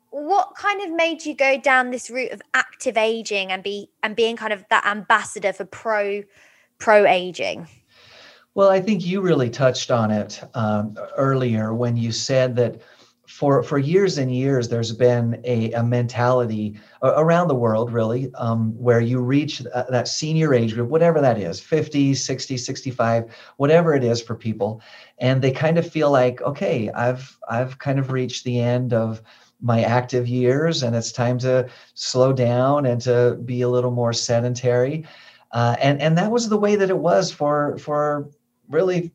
what 0.10 0.56
kind 0.56 0.82
of 0.82 0.96
made 0.96 1.26
you 1.26 1.36
go 1.36 1.60
down 1.60 1.92
this 1.92 2.10
route 2.10 2.32
of 2.32 2.42
active 2.54 2.96
aging 2.96 3.52
and 3.52 3.62
be 3.62 3.90
and 4.02 4.16
being 4.16 4.38
kind 4.38 4.54
of 4.54 4.64
that 4.70 4.86
ambassador 4.86 5.52
for 5.52 5.66
pro 5.66 6.24
pro 6.78 7.06
aging 7.06 7.68
well 8.54 8.70
i 8.70 8.80
think 8.80 9.06
you 9.06 9.20
really 9.20 9.50
touched 9.50 9.92
on 9.92 10.12
it 10.12 10.42
um, 10.54 10.98
earlier 11.18 11.74
when 11.74 11.98
you 11.98 12.14
said 12.14 12.56
that 12.56 12.80
for 13.28 13.64
for 13.64 13.78
years 13.78 14.18
and 14.18 14.34
years 14.34 14.70
there's 14.70 14.92
been 14.92 15.42
a, 15.46 15.72
a 15.74 15.84
mentality 15.84 16.80
around 17.02 17.48
the 17.48 17.56
world 17.56 17.92
really 17.92 18.32
um, 18.36 18.72
where 18.78 19.02
you 19.02 19.20
reach 19.20 19.64
that 19.90 20.08
senior 20.08 20.54
age 20.54 20.74
group 20.74 20.90
whatever 20.90 21.20
that 21.20 21.40
is 21.40 21.60
50 21.60 22.14
60 22.14 22.58
65 22.58 23.36
whatever 23.58 23.94
it 23.94 24.04
is 24.04 24.22
for 24.22 24.36
people 24.36 24.82
and 25.18 25.42
they 25.42 25.52
kind 25.52 25.78
of 25.78 25.90
feel 25.90 26.12
like 26.12 26.42
okay 26.42 26.90
i've 26.92 27.38
i've 27.50 27.80
kind 27.80 27.98
of 27.98 28.12
reached 28.12 28.44
the 28.44 28.60
end 28.60 28.94
of 28.94 29.22
my 29.62 29.82
active 29.82 30.28
years 30.28 30.84
and 30.84 30.96
it's 30.96 31.12
time 31.12 31.40
to 31.40 31.68
slow 31.96 32.32
down 32.32 32.86
and 32.86 33.02
to 33.02 33.40
be 33.46 33.62
a 33.62 33.70
little 33.70 33.92
more 33.92 34.14
sedentary 34.14 35.06
uh, 35.52 35.76
and 35.82 36.02
and 36.02 36.18
that 36.18 36.32
was 36.32 36.50
the 36.50 36.58
way 36.58 36.76
that 36.76 36.90
it 36.90 36.98
was 36.98 37.32
for 37.32 37.78
for 37.80 38.30
really 38.70 39.12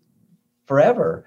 forever 0.67 1.25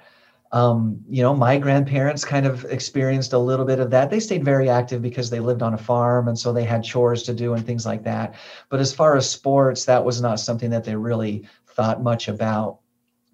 um, 0.53 1.03
you 1.09 1.23
know 1.23 1.35
my 1.35 1.57
grandparents 1.57 2.23
kind 2.23 2.45
of 2.45 2.63
experienced 2.65 3.33
a 3.33 3.37
little 3.37 3.65
bit 3.65 3.79
of 3.79 3.89
that. 3.89 4.09
They 4.09 4.19
stayed 4.19 4.45
very 4.45 4.69
active 4.69 5.01
because 5.01 5.29
they 5.29 5.39
lived 5.39 5.63
on 5.63 5.73
a 5.73 5.77
farm 5.77 6.27
and 6.27 6.37
so 6.37 6.53
they 6.53 6.63
had 6.63 6.83
chores 6.83 7.23
to 7.23 7.33
do 7.33 7.55
and 7.55 7.65
things 7.65 7.85
like 7.85 8.03
that. 8.03 8.35
But 8.69 8.79
as 8.79 8.93
far 8.93 9.17
as 9.17 9.29
sports 9.29 9.83
that 9.85 10.05
was 10.05 10.21
not 10.21 10.39
something 10.39 10.69
that 10.69 10.83
they 10.83 10.95
really 10.95 11.43
thought 11.67 12.03
much 12.03 12.27
about. 12.27 12.79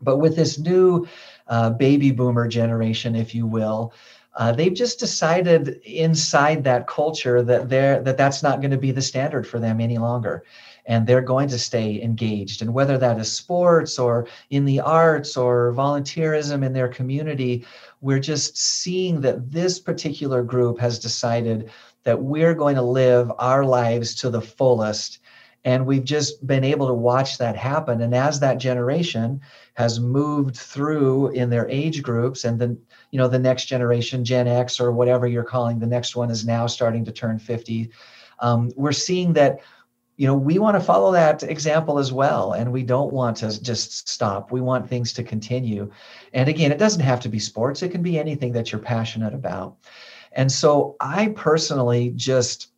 But 0.01 0.17
with 0.17 0.37
this 0.37 0.57
new 0.57 1.05
uh, 1.47 1.71
baby 1.71 2.11
boomer 2.11 2.47
generation 2.47 3.15
if 3.15 3.35
you 3.35 3.45
will 3.45 3.93
uh, 4.35 4.53
they've 4.53 4.73
just 4.73 4.99
decided 4.99 5.81
inside 5.83 6.63
that 6.63 6.87
culture 6.87 7.41
that 7.43 7.69
they're 7.69 8.01
that 8.01 8.17
that's 8.17 8.41
not 8.41 8.61
going 8.61 8.71
to 8.71 8.77
be 8.77 8.91
the 8.91 9.01
standard 9.01 9.45
for 9.45 9.59
them 9.59 9.81
any 9.81 9.97
longer 9.97 10.43
and 10.89 11.07
they're 11.07 11.21
going 11.21 11.47
to 11.47 11.57
stay 11.57 12.01
engaged. 12.01 12.61
And 12.61 12.73
whether 12.73 12.97
that 12.97 13.17
is 13.17 13.31
sports 13.31 13.97
or 13.97 14.27
in 14.49 14.65
the 14.65 14.81
arts 14.81 15.37
or 15.37 15.73
volunteerism 15.73 16.65
in 16.65 16.73
their 16.73 16.89
community 16.89 17.65
we're 18.01 18.19
just 18.19 18.57
seeing 18.57 19.21
that 19.21 19.51
this 19.51 19.79
particular 19.79 20.43
group 20.43 20.79
has 20.79 20.99
decided 20.99 21.69
that 22.03 22.21
we're 22.21 22.53
going 22.53 22.75
to 22.75 22.81
live 22.81 23.31
our 23.39 23.65
lives 23.65 24.15
to 24.15 24.29
the 24.29 24.41
fullest. 24.41 25.19
And 25.65 25.85
we've 25.85 26.05
just 26.05 26.45
been 26.47 26.63
able 26.63 26.87
to 26.87 26.93
watch 26.93 27.37
that 27.37 27.57
happen. 27.57 28.01
And 28.01 28.15
as 28.15 28.39
that 28.39 28.57
generation 28.57 29.41
has 29.73 29.99
moved 29.99 30.55
through 30.55 31.29
in 31.29 31.49
their 31.49 31.67
age 31.69 32.01
groups 32.01 32.45
and 32.45 32.59
then 32.59 32.77
you 33.11 33.17
know 33.17 33.27
the 33.27 33.39
next 33.39 33.65
generation 33.65 34.23
gen 34.23 34.47
x 34.47 34.79
or 34.79 34.91
whatever 34.91 35.25
you're 35.25 35.43
calling 35.43 35.79
the 35.79 35.87
next 35.87 36.17
one 36.17 36.29
is 36.29 36.45
now 36.45 36.67
starting 36.67 37.05
to 37.05 37.13
turn 37.13 37.39
50 37.39 37.89
um, 38.39 38.71
we're 38.75 38.91
seeing 38.91 39.33
that 39.33 39.61
you 40.19 40.27
know 40.27 40.35
we 40.35 40.59
want 40.59 40.75
to 40.75 40.81
follow 40.81 41.13
that 41.13 41.43
example 41.43 41.97
as 41.97 42.11
well 42.11 42.51
and 42.51 42.73
we 42.73 42.83
don't 42.83 43.13
want 43.13 43.37
to 43.37 43.61
just 43.61 44.09
stop. 44.09 44.51
We 44.51 44.59
want 44.59 44.89
things 44.89 45.13
to 45.13 45.23
continue. 45.23 45.89
And 46.33 46.49
again 46.49 46.73
it 46.73 46.77
doesn't 46.77 47.01
have 47.01 47.21
to 47.21 47.29
be 47.29 47.39
sports. 47.39 47.81
It 47.81 47.89
can 47.89 48.01
be 48.01 48.19
anything 48.19 48.51
that 48.51 48.69
you're 48.69 48.81
passionate 48.81 49.33
about. 49.33 49.77
And 50.33 50.51
so 50.51 50.97
i 50.99 51.29
personally 51.29 52.11
just 52.17 52.73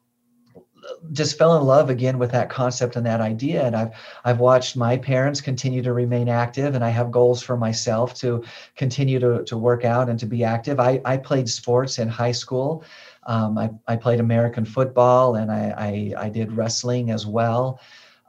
just 1.11 1.37
fell 1.37 1.57
in 1.57 1.63
love 1.63 1.89
again 1.89 2.19
with 2.19 2.31
that 2.31 2.49
concept 2.49 2.95
and 2.95 3.05
that 3.05 3.21
idea 3.21 3.63
and 3.63 3.75
i've 3.75 3.91
i've 4.25 4.39
watched 4.39 4.75
my 4.75 4.97
parents 4.97 5.39
continue 5.39 5.81
to 5.81 5.93
remain 5.93 6.27
active 6.27 6.73
and 6.73 6.83
i 6.83 6.89
have 6.89 7.11
goals 7.11 7.41
for 7.41 7.55
myself 7.55 8.15
to 8.15 8.43
continue 8.75 9.19
to, 9.19 9.43
to 9.45 9.57
work 9.57 9.85
out 9.85 10.09
and 10.09 10.19
to 10.19 10.25
be 10.25 10.43
active. 10.43 10.79
I, 10.79 10.99
I 11.05 11.17
played 11.17 11.47
sports 11.47 11.99
in 11.99 12.07
high 12.07 12.31
school 12.31 12.83
um, 13.27 13.57
I, 13.57 13.69
I 13.87 13.95
played 13.95 14.19
american 14.19 14.65
football 14.65 15.35
and 15.35 15.51
I, 15.51 16.13
I, 16.17 16.25
I 16.25 16.29
did 16.29 16.51
wrestling 16.51 17.11
as 17.11 17.25
well 17.25 17.79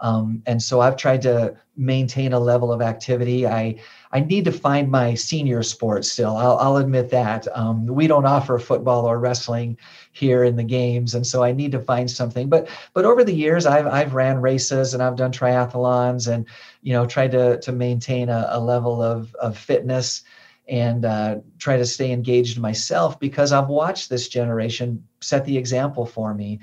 um, 0.02 0.42
and 0.46 0.60
so 0.60 0.80
I've 0.80 0.96
tried 0.96 1.22
to 1.22 1.54
maintain 1.76 2.32
a 2.32 2.40
level 2.40 2.72
of 2.72 2.82
activity. 2.82 3.46
I 3.46 3.76
I 4.10 4.20
need 4.20 4.44
to 4.46 4.52
find 4.52 4.90
my 4.90 5.14
senior 5.14 5.62
sport 5.62 6.04
still. 6.04 6.36
I'll, 6.36 6.58
I'll 6.58 6.76
admit 6.78 7.08
that. 7.10 7.46
Um, 7.56 7.86
we 7.86 8.08
don't 8.08 8.26
offer 8.26 8.58
football 8.58 9.06
or 9.06 9.18
wrestling 9.18 9.78
here 10.10 10.42
in 10.42 10.56
the 10.56 10.64
games, 10.64 11.14
and 11.14 11.24
so 11.24 11.44
I 11.44 11.52
need 11.52 11.70
to 11.72 11.78
find 11.78 12.10
something. 12.10 12.48
But 12.48 12.68
but 12.94 13.04
over 13.04 13.22
the 13.22 13.32
years, 13.32 13.64
I've 13.64 13.86
I've 13.86 14.12
ran 14.12 14.42
races 14.42 14.92
and 14.92 15.02
I've 15.02 15.16
done 15.16 15.30
triathlons 15.30 16.26
and 16.26 16.46
you 16.82 16.92
know 16.92 17.06
tried 17.06 17.30
to 17.30 17.60
to 17.60 17.70
maintain 17.70 18.28
a, 18.28 18.48
a 18.50 18.60
level 18.60 19.00
of 19.00 19.32
of 19.36 19.56
fitness 19.56 20.24
and 20.68 21.04
uh, 21.04 21.36
try 21.58 21.76
to 21.76 21.84
stay 21.84 22.12
engaged 22.12 22.58
myself 22.58 23.18
because 23.18 23.52
I've 23.52 23.68
watched 23.68 24.08
this 24.08 24.28
generation 24.28 25.04
set 25.20 25.44
the 25.44 25.58
example 25.58 26.06
for 26.06 26.34
me. 26.34 26.60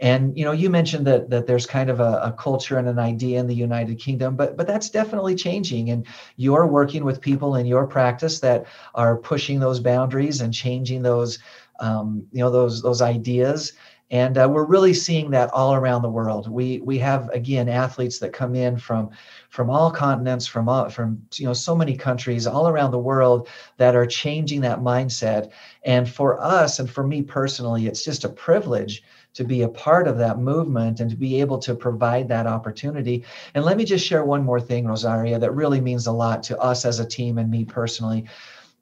And 0.00 0.36
you 0.36 0.44
know, 0.44 0.52
you 0.52 0.70
mentioned 0.70 1.06
that 1.06 1.30
that 1.30 1.46
there's 1.46 1.66
kind 1.66 1.90
of 1.90 2.00
a, 2.00 2.20
a, 2.24 2.32
culture 2.32 2.78
and 2.78 2.88
an 2.88 2.98
idea 2.98 3.38
in 3.38 3.46
the 3.46 3.54
United 3.54 3.98
Kingdom, 3.98 4.36
but 4.36 4.56
but 4.56 4.66
that's 4.66 4.90
definitely 4.90 5.34
changing. 5.34 5.90
And 5.90 6.06
you're 6.36 6.66
working 6.66 7.04
with 7.04 7.20
people 7.20 7.56
in 7.56 7.66
your 7.66 7.86
practice 7.86 8.40
that 8.40 8.66
are 8.94 9.16
pushing 9.16 9.60
those 9.60 9.80
boundaries 9.80 10.40
and 10.40 10.52
changing 10.52 11.02
those 11.02 11.38
um, 11.80 12.26
you 12.32 12.40
know 12.40 12.50
those 12.50 12.82
those 12.82 13.02
ideas 13.02 13.72
and 14.12 14.36
uh, 14.36 14.46
we're 14.46 14.66
really 14.66 14.92
seeing 14.92 15.30
that 15.30 15.50
all 15.54 15.74
around 15.74 16.02
the 16.02 16.10
world. 16.10 16.50
We 16.50 16.80
we 16.80 16.98
have 16.98 17.30
again 17.30 17.66
athletes 17.68 18.18
that 18.18 18.34
come 18.34 18.54
in 18.54 18.76
from 18.76 19.10
from 19.48 19.70
all 19.70 19.90
continents, 19.90 20.46
from 20.46 20.68
all, 20.68 20.90
from 20.90 21.20
you 21.34 21.46
know 21.46 21.54
so 21.54 21.74
many 21.74 21.96
countries 21.96 22.46
all 22.46 22.68
around 22.68 22.90
the 22.90 22.98
world 22.98 23.48
that 23.78 23.96
are 23.96 24.06
changing 24.06 24.60
that 24.60 24.80
mindset. 24.80 25.50
And 25.84 26.08
for 26.08 26.38
us, 26.42 26.78
and 26.78 26.88
for 26.88 27.06
me 27.06 27.22
personally, 27.22 27.86
it's 27.86 28.04
just 28.04 28.24
a 28.24 28.28
privilege 28.28 29.02
to 29.32 29.44
be 29.44 29.62
a 29.62 29.68
part 29.68 30.06
of 30.06 30.18
that 30.18 30.38
movement 30.38 31.00
and 31.00 31.08
to 31.08 31.16
be 31.16 31.40
able 31.40 31.58
to 31.60 31.74
provide 31.74 32.28
that 32.28 32.46
opportunity. 32.46 33.24
And 33.54 33.64
let 33.64 33.78
me 33.78 33.84
just 33.86 34.06
share 34.06 34.26
one 34.26 34.44
more 34.44 34.60
thing, 34.60 34.86
Rosaria, 34.86 35.38
that 35.38 35.54
really 35.54 35.80
means 35.80 36.06
a 36.06 36.12
lot 36.12 36.42
to 36.44 36.58
us 36.58 36.84
as 36.84 37.00
a 37.00 37.06
team 37.06 37.38
and 37.38 37.50
me 37.50 37.64
personally. 37.64 38.26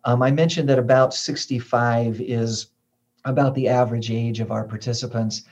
Um, 0.05 0.23
I 0.23 0.33
mentioned 0.33 0.69
that 0.71 0.79
about 0.79 1.15
65 1.15 2.21
is 2.21 2.67
about 3.25 3.55
the 3.55 3.69
average 3.69 4.11
age 4.11 4.41
of 4.41 4.51
our 4.51 4.65
participants. 4.65 5.43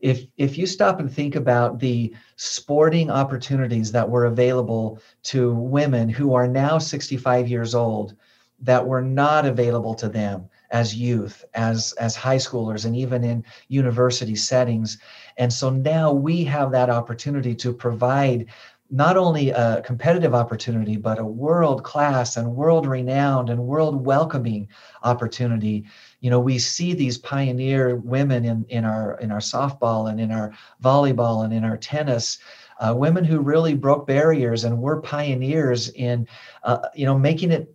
If, 0.00 0.26
if 0.36 0.58
you 0.58 0.66
stop 0.66 1.00
and 1.00 1.12
think 1.12 1.36
about 1.36 1.78
the 1.78 2.14
sporting 2.36 3.10
opportunities 3.10 3.90
that 3.92 4.08
were 4.08 4.26
available 4.26 5.00
to 5.24 5.54
women 5.54 6.08
who 6.08 6.34
are 6.34 6.46
now 6.46 6.78
65 6.78 7.48
years 7.48 7.74
old 7.74 8.14
that 8.60 8.86
were 8.86 9.02
not 9.02 9.44
available 9.44 9.94
to 9.94 10.08
them 10.08 10.48
as 10.70 10.94
youth, 10.94 11.44
as, 11.54 11.92
as 11.94 12.16
high 12.16 12.36
schoolers, 12.36 12.84
and 12.84 12.96
even 12.96 13.22
in 13.22 13.44
university 13.68 14.34
settings. 14.34 14.98
And 15.36 15.52
so 15.52 15.70
now 15.70 16.12
we 16.12 16.42
have 16.44 16.72
that 16.72 16.90
opportunity 16.90 17.54
to 17.56 17.72
provide 17.72 18.46
not 18.90 19.16
only 19.16 19.50
a 19.50 19.82
competitive 19.82 20.34
opportunity, 20.34 20.96
but 20.96 21.18
a 21.18 21.24
world 21.24 21.82
class 21.82 22.36
and 22.36 22.54
world 22.54 22.86
renowned 22.86 23.50
and 23.50 23.60
world 23.60 24.04
welcoming 24.04 24.68
opportunity. 25.02 25.84
You 26.20 26.30
know 26.30 26.40
we 26.40 26.58
see 26.58 26.94
these 26.94 27.18
pioneer 27.18 27.96
women 27.96 28.44
in 28.44 28.64
in 28.68 28.84
our 28.84 29.18
in 29.18 29.30
our 29.30 29.40
softball 29.40 30.10
and 30.10 30.20
in 30.20 30.30
our 30.30 30.52
volleyball 30.82 31.44
and 31.44 31.52
in 31.52 31.64
our 31.64 31.76
tennis 31.76 32.38
uh, 32.78 32.94
women 32.94 33.24
who 33.24 33.40
really 33.40 33.74
broke 33.74 34.06
barriers 34.06 34.64
and 34.64 34.80
were 34.80 35.00
pioneers 35.00 35.88
in 35.90 36.26
uh, 36.64 36.88
you 36.94 37.06
know 37.06 37.18
making 37.18 37.50
it 37.50 37.74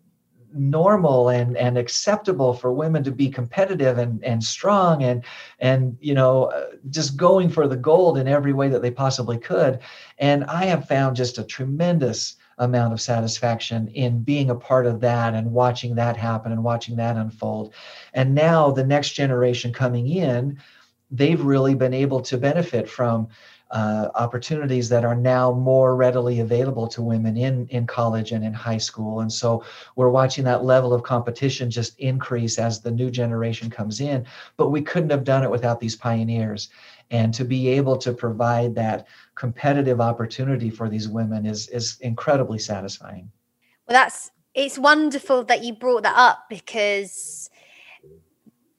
normal 0.53 1.29
and 1.29 1.55
and 1.57 1.77
acceptable 1.77 2.53
for 2.53 2.71
women 2.73 3.03
to 3.03 3.11
be 3.11 3.29
competitive 3.29 3.97
and 3.97 4.23
and 4.23 4.43
strong 4.43 5.03
and 5.03 5.23
and 5.59 5.97
you 6.01 6.13
know 6.13 6.45
uh, 6.45 6.67
just 6.89 7.15
going 7.17 7.49
for 7.49 7.67
the 7.67 7.77
gold 7.77 8.17
in 8.17 8.27
every 8.27 8.53
way 8.53 8.67
that 8.67 8.81
they 8.81 8.91
possibly 8.91 9.37
could 9.37 9.79
and 10.19 10.43
i 10.45 10.65
have 10.65 10.87
found 10.87 11.15
just 11.15 11.37
a 11.37 11.43
tremendous 11.43 12.35
amount 12.61 12.93
of 12.93 13.01
satisfaction 13.01 13.87
in 13.89 14.21
being 14.23 14.49
a 14.49 14.55
part 14.55 14.85
of 14.85 15.01
that 15.01 15.33
and 15.33 15.51
watching 15.51 15.95
that 15.95 16.15
happen 16.15 16.51
and 16.51 16.63
watching 16.63 16.95
that 16.95 17.17
unfold. 17.17 17.73
And 18.13 18.35
now 18.35 18.71
the 18.71 18.85
next 18.85 19.13
generation 19.13 19.73
coming 19.73 20.07
in, 20.07 20.59
they've 21.09 21.41
really 21.41 21.73
been 21.73 21.93
able 21.93 22.21
to 22.21 22.37
benefit 22.37 22.87
from 22.87 23.27
uh, 23.71 24.09
opportunities 24.15 24.89
that 24.89 25.05
are 25.05 25.15
now 25.15 25.51
more 25.53 25.95
readily 25.95 26.41
available 26.41 26.87
to 26.87 27.01
women 27.01 27.37
in, 27.37 27.67
in 27.67 27.87
college 27.87 28.31
and 28.31 28.43
in 28.43 28.53
high 28.53 28.77
school. 28.77 29.21
And 29.21 29.31
so 29.31 29.63
we're 29.95 30.09
watching 30.09 30.43
that 30.45 30.63
level 30.63 30.93
of 30.93 31.03
competition 31.03 31.71
just 31.71 31.97
increase 31.99 32.59
as 32.59 32.81
the 32.81 32.91
new 32.91 33.09
generation 33.09 33.69
comes 33.69 34.01
in. 34.01 34.25
But 34.57 34.69
we 34.69 34.81
couldn't 34.81 35.09
have 35.09 35.23
done 35.23 35.43
it 35.43 35.51
without 35.51 35.79
these 35.79 35.95
pioneers. 35.95 36.69
And 37.11 37.33
to 37.33 37.45
be 37.45 37.67
able 37.69 37.97
to 37.97 38.13
provide 38.13 38.75
that 38.75 39.07
competitive 39.35 40.01
opportunity 40.01 40.69
for 40.69 40.89
these 40.89 41.07
women 41.07 41.45
is, 41.45 41.67
is 41.69 41.97
incredibly 42.01 42.59
satisfying. 42.59 43.31
Well, 43.87 43.93
that's 43.93 44.31
it's 44.53 44.77
wonderful 44.77 45.45
that 45.45 45.63
you 45.63 45.73
brought 45.73 46.03
that 46.03 46.17
up 46.17 46.45
because 46.49 47.49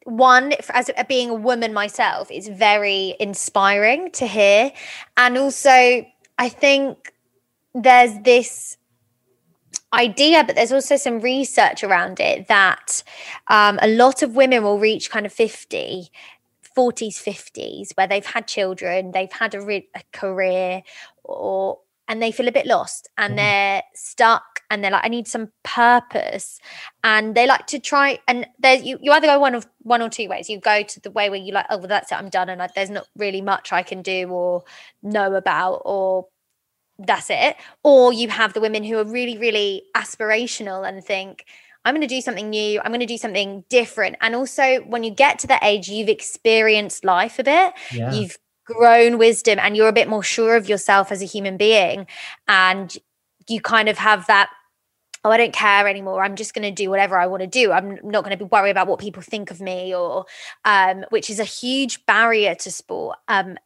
one 0.05 0.53
as 0.71 0.91
being 1.09 1.31
a 1.31 1.35
woman 1.35 1.73
myself 1.73 2.31
it's 2.31 2.49
very 2.49 3.15
inspiring 3.21 4.11
to 4.11 4.27
hear 4.27 4.71
and 5.17 5.39
also 5.39 6.05
i 6.39 6.49
think 6.49 7.13
there's 7.75 8.19
this 8.21 8.77
idea 9.95 10.43
but 10.45 10.57
there's 10.57 10.73
also 10.73 10.97
some 10.97 11.21
research 11.21 11.85
around 11.85 12.19
it 12.19 12.49
that 12.49 13.03
um, 13.49 13.79
a 13.83 13.89
lot 13.89 14.23
of 14.23 14.35
women 14.35 14.63
will 14.63 14.79
reach 14.79 15.11
kind 15.11 15.27
of 15.27 15.33
50 15.33 16.11
40s 16.77 17.23
50s 17.23 17.93
where 17.97 18.07
they've 18.07 18.27
had 18.27 18.47
children 18.47 19.13
they've 19.13 19.33
had 19.33 19.55
a, 19.55 19.61
re- 19.61 19.89
a 19.95 20.03
career 20.13 20.83
or 21.25 21.79
and 22.09 22.23
they 22.23 22.33
feel 22.33 22.49
a 22.49 22.53
bit 22.53 22.67
lost 22.67 23.09
and 23.19 23.33
mm-hmm. 23.33 23.37
they're 23.37 23.83
stuck 23.95 24.52
and 24.73 24.83
they're 24.83 24.91
like 24.91 25.05
i 25.05 25.09
need 25.09 25.29
some 25.29 25.53
purpose 25.63 26.59
and 27.05 27.35
they 27.35 27.47
like 27.47 27.67
to 27.67 27.79
try 27.79 28.19
and 28.27 28.47
there's 28.59 28.83
you, 28.83 28.99
you 29.03 29.13
either 29.13 29.27
go 29.27 29.39
one 29.39 29.55
of 29.55 29.67
one 29.83 30.01
or 30.01 30.09
two 30.09 30.29
ways 30.29 30.49
you 30.49 30.59
go 30.59 30.83
to 30.83 30.99
the 31.01 31.11
way 31.11 31.29
where 31.29 31.39
you 31.39 31.53
like 31.53 31.67
oh 31.69 31.77
well 31.77 31.87
that's 31.87 32.11
it 32.11 32.17
i'm 32.17 32.31
done 32.31 32.49
and 32.49 32.63
I, 32.63 32.69
there's 32.75 32.91
not 32.91 33.07
really 33.17 33.43
much 33.43 33.73
i 33.73 33.83
can 33.83 34.01
do 34.03 34.29
or 34.31 34.65
know 35.03 35.35
about 35.35 35.83
or 35.85 36.27
that's 36.99 37.29
it 37.29 37.57
or 37.85 38.13
you 38.13 38.29
have 38.29 38.55
the 38.55 38.61
women 38.61 38.83
who 38.83 38.99
are 38.99 39.05
really 39.05 39.37
really 39.39 39.85
aspirational 39.95 40.89
and 40.89 41.05
think 41.05 41.45
I'm 41.85 41.95
going 41.95 42.07
to 42.07 42.15
do 42.15 42.21
something 42.21 42.49
new. 42.49 42.79
I'm 42.79 42.93
going 42.93 43.01
to 43.01 43.07
do 43.07 43.19
something 43.19 43.65
different. 43.69 44.15
And 44.21 44.37
also, 44.37 44.83
when 44.83 45.03
you 45.03 45.11
get 45.11 45.41
to 45.41 45.49
that 45.49 45.65
age, 45.65 45.89
you've 45.89 46.09
experienced 46.09 47.05
life 47.05 47.41
a 47.41 47.43
bit. 47.43 47.73
Yeah. 47.91 48.13
You've 48.13 48.39
grown 48.65 49.19
wisdom 49.19 49.59
and 49.59 49.77
you're 49.77 49.89
a 49.89 49.93
bit 49.93 50.09
more 50.09 50.23
sure 50.23 50.55
of 50.55 50.69
yourself 50.69 51.11
as 51.11 51.23
a 51.23 51.25
human 51.25 51.57
being 51.57 52.07
and 52.47 52.97
you 53.49 53.61
kind 53.61 53.89
of 53.89 53.99
have 53.99 54.27
that 54.27 54.51
oh 55.25 55.31
i 55.31 55.37
don't 55.37 55.53
care 55.53 55.89
anymore. 55.89 56.23
I'm 56.23 56.37
just 56.37 56.55
going 56.55 56.63
to 56.63 56.83
do 56.83 56.91
whatever 56.91 57.19
i 57.19 57.27
want 57.27 57.43
to 57.43 57.47
do. 57.47 57.73
I'm 57.73 57.99
not 58.03 58.25
going 58.25 58.37
to 58.37 58.45
be 58.45 58.49
worried 58.49 58.71
about 58.71 58.89
what 58.89 59.01
people 59.01 59.23
think 59.23 59.51
of 59.51 59.61
me 59.61 59.95
or 59.95 60.27
um, 60.65 61.05
which 61.11 61.31
is 61.31 61.39
a 61.39 61.45
huge 61.45 62.05
barrier 62.07 62.55
to 62.57 62.71
sport 62.71 63.19
um, 63.29 63.57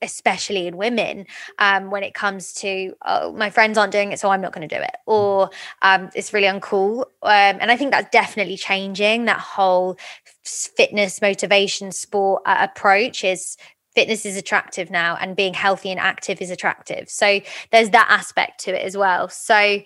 especially 0.00 0.66
in 0.66 0.76
women 0.76 1.26
um, 1.60 1.90
when 1.90 2.02
it 2.02 2.12
comes 2.12 2.52
to 2.54 2.92
oh, 3.06 3.32
my 3.32 3.50
friends 3.50 3.78
aren't 3.78 3.92
doing 3.92 4.12
it 4.12 4.18
so 4.18 4.30
i'm 4.30 4.40
not 4.40 4.52
going 4.52 4.68
to 4.68 4.76
do 4.76 4.82
it. 4.82 4.96
Or 5.06 5.50
um, 5.82 6.10
it's 6.14 6.32
really 6.32 6.48
uncool 6.48 7.02
um, 7.22 7.58
and 7.60 7.70
i 7.70 7.76
think 7.76 7.90
that's 7.92 8.10
definitely 8.10 8.56
changing. 8.56 9.26
That 9.26 9.40
whole 9.40 9.96
fitness 10.44 11.22
motivation 11.22 11.92
sport 11.92 12.42
uh, 12.46 12.56
approach 12.60 13.24
is 13.24 13.56
fitness 13.94 14.24
is 14.24 14.36
attractive 14.36 14.90
now 14.90 15.16
and 15.20 15.36
being 15.36 15.54
healthy 15.54 15.90
and 15.90 16.00
active 16.00 16.40
is 16.40 16.50
attractive. 16.50 17.08
So 17.10 17.40
there's 17.70 17.90
that 17.90 18.06
aspect 18.08 18.60
to 18.64 18.74
it 18.74 18.84
as 18.84 18.96
well. 18.96 19.28
So 19.28 19.80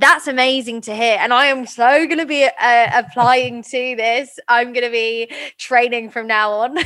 that's 0.00 0.26
amazing 0.26 0.80
to 0.82 0.94
hear. 0.94 1.18
And 1.20 1.32
I 1.32 1.46
am 1.46 1.66
so 1.66 2.06
going 2.06 2.18
to 2.18 2.26
be 2.26 2.44
uh, 2.44 2.90
applying 2.92 3.62
to 3.64 3.94
this. 3.96 4.38
I'm 4.48 4.72
going 4.72 4.84
to 4.84 4.90
be 4.90 5.30
training 5.58 6.10
from 6.10 6.26
now 6.26 6.50
on 6.52 6.76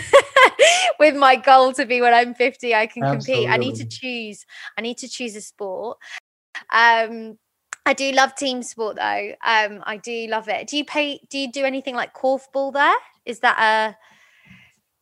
with 0.98 1.14
my 1.14 1.36
goal 1.36 1.72
to 1.74 1.86
be 1.86 2.00
when 2.00 2.12
I'm 2.12 2.34
50, 2.34 2.74
I 2.74 2.86
can 2.86 3.04
Absolutely. 3.04 3.44
compete. 3.44 3.50
I 3.50 3.56
need 3.56 3.76
to 3.76 3.86
choose. 3.86 4.44
I 4.76 4.82
need 4.82 4.98
to 4.98 5.08
choose 5.08 5.36
a 5.36 5.40
sport. 5.40 5.98
Um, 6.70 7.38
I 7.86 7.92
do 7.92 8.10
love 8.12 8.34
team 8.34 8.62
sport 8.62 8.96
though. 8.96 9.32
Um, 9.46 9.82
I 9.84 9.98
do 10.02 10.26
love 10.28 10.48
it. 10.48 10.66
Do 10.66 10.76
you 10.76 10.84
pay? 10.84 11.20
Do 11.30 11.38
you 11.38 11.52
do 11.52 11.64
anything 11.64 11.94
like 11.94 12.14
korfball 12.14 12.72
there? 12.72 12.94
Is 13.26 13.40
that 13.40 13.58
a 13.60 13.96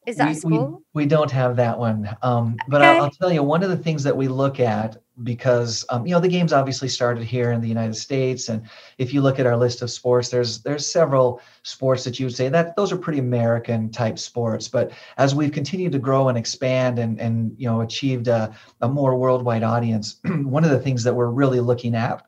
is 0.06 0.16
that 0.16 0.28
we, 0.28 0.34
school? 0.34 0.82
We, 0.92 1.04
we 1.04 1.06
don't 1.08 1.30
have 1.30 1.56
that 1.56 1.78
one. 1.78 2.08
Um, 2.22 2.56
but 2.68 2.82
okay. 2.82 2.96
I'll, 2.96 3.04
I'll, 3.04 3.10
tell 3.10 3.32
you, 3.32 3.42
one 3.42 3.62
of 3.62 3.70
the 3.70 3.76
things 3.76 4.02
that 4.02 4.16
we 4.16 4.28
look 4.28 4.58
at 4.58 4.96
because 5.22 5.84
um, 5.90 6.06
you 6.06 6.12
know 6.12 6.20
the 6.20 6.28
games 6.28 6.52
obviously 6.52 6.88
started 6.88 7.24
here 7.24 7.52
in 7.52 7.60
the 7.60 7.68
United 7.68 7.94
States, 7.94 8.48
and 8.48 8.62
if 8.98 9.12
you 9.12 9.20
look 9.20 9.38
at 9.38 9.46
our 9.46 9.56
list 9.56 9.82
of 9.82 9.90
sports, 9.90 10.30
there's 10.30 10.62
there's 10.62 10.90
several 10.90 11.40
sports 11.62 12.04
that 12.04 12.18
you 12.18 12.26
would 12.26 12.34
say 12.34 12.48
that 12.48 12.74
those 12.76 12.92
are 12.92 12.96
pretty 12.96 13.18
American 13.18 13.90
type 13.90 14.18
sports. 14.18 14.68
But 14.68 14.92
as 15.18 15.34
we've 15.34 15.52
continued 15.52 15.92
to 15.92 15.98
grow 15.98 16.28
and 16.28 16.38
expand 16.38 16.98
and 16.98 17.20
and 17.20 17.54
you 17.58 17.68
know 17.68 17.82
achieved 17.82 18.28
a, 18.28 18.54
a 18.80 18.88
more 18.88 19.16
worldwide 19.16 19.62
audience, 19.62 20.20
one 20.24 20.64
of 20.64 20.70
the 20.70 20.80
things 20.80 21.04
that 21.04 21.14
we're 21.14 21.30
really 21.30 21.60
looking 21.60 21.94
at 21.94 22.26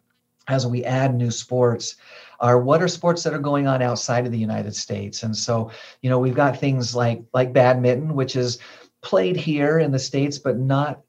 as 0.48 0.66
we 0.66 0.84
add 0.84 1.14
new 1.14 1.30
sports 1.30 1.96
are 2.40 2.58
what 2.58 2.82
are 2.82 2.88
sports 2.88 3.22
that 3.22 3.32
are 3.32 3.38
going 3.38 3.66
on 3.66 3.80
outside 3.80 4.26
of 4.26 4.32
the 4.32 4.38
United 4.38 4.76
States. 4.76 5.22
And 5.22 5.34
so, 5.34 5.70
you 6.02 6.10
know, 6.10 6.18
we've 6.18 6.34
got 6.34 6.58
things 6.58 6.94
like 6.94 7.22
like 7.32 7.52
badminton, 7.52 8.14
which 8.14 8.36
is 8.36 8.58
played 9.00 9.36
here 9.36 9.78
in 9.78 9.90
the 9.90 9.98
states, 9.98 10.38
but 10.38 10.58
not 10.58 11.00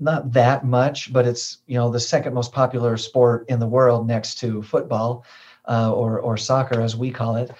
not 0.00 0.32
that 0.32 0.64
much. 0.64 1.12
But 1.12 1.26
it's 1.26 1.58
you 1.66 1.76
know 1.76 1.90
the 1.90 2.00
second 2.00 2.34
most 2.34 2.52
popular 2.52 2.96
sport 2.96 3.46
in 3.48 3.58
the 3.58 3.66
world 3.66 4.06
next 4.06 4.36
to 4.40 4.62
football 4.62 5.24
uh, 5.68 5.92
or 5.92 6.20
or 6.20 6.36
soccer, 6.36 6.80
as 6.80 6.96
we 6.96 7.10
call 7.10 7.36
it. 7.36 7.50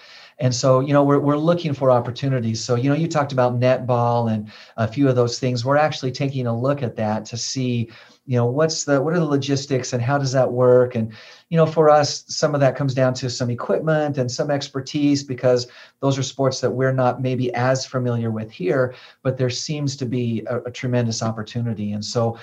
And 0.41 0.55
so, 0.55 0.81
you 0.81 0.93
know, 0.93 1.05
we're, 1.05 1.21
we're 1.21 1.37
looking 1.37 1.75
for 1.75 1.91
opportunities. 1.91 2.65
So, 2.65 2.75
you 2.75 2.89
know, 2.89 2.97
you 2.97 3.07
talked 3.07 3.33
about 3.33 3.61
netball 3.61 4.33
and 4.33 4.51
a 4.79 4.89
few 4.89 5.09
of 5.09 5.15
those 5.15 5.39
things. 5.39 5.65
We're 5.65 5.77
actually 5.77 6.13
taking 6.13 6.47
a 6.47 6.59
look 6.59 6.83
at 6.83 6.97
that 6.97 7.27
to 7.27 7.37
see, 7.37 7.91
you 8.31 8.37
know 8.37 8.47
what's 8.47 8.85
the 8.85 9.03
what 9.03 9.13
are 9.13 9.19
the 9.19 9.25
logistics 9.25 9.93
and 9.93 10.01
how 10.01 10.17
does 10.17 10.31
that 10.31 10.53
work 10.53 10.95
and 10.95 11.13
you 11.49 11.57
know 11.57 11.67
for 11.67 11.91
us 11.91 12.25
some 12.29 12.55
of 12.55 12.61
that 12.61 12.77
comes 12.77 12.95
down 12.95 13.13
to 13.13 13.29
some 13.29 13.51
equipment 13.51 14.19
and 14.19 14.31
some 14.31 14.53
expertise 14.53 15.25
because 15.25 15.67
those 15.99 16.17
are 16.17 16.23
sports 16.23 16.61
that 16.61 16.71
we're 16.71 16.93
not 16.93 17.21
maybe 17.21 17.53
as 17.55 17.85
familiar 17.85 18.31
with 18.31 18.49
here 18.49 18.95
but 19.25 19.37
there 19.37 19.51
seems 19.51 19.97
to 19.97 20.07
be 20.07 20.45
a, 20.47 20.61
a 20.61 20.71
tremendous 20.71 21.25
opportunity 21.25 21.91
and 21.91 22.05
so 22.05 22.39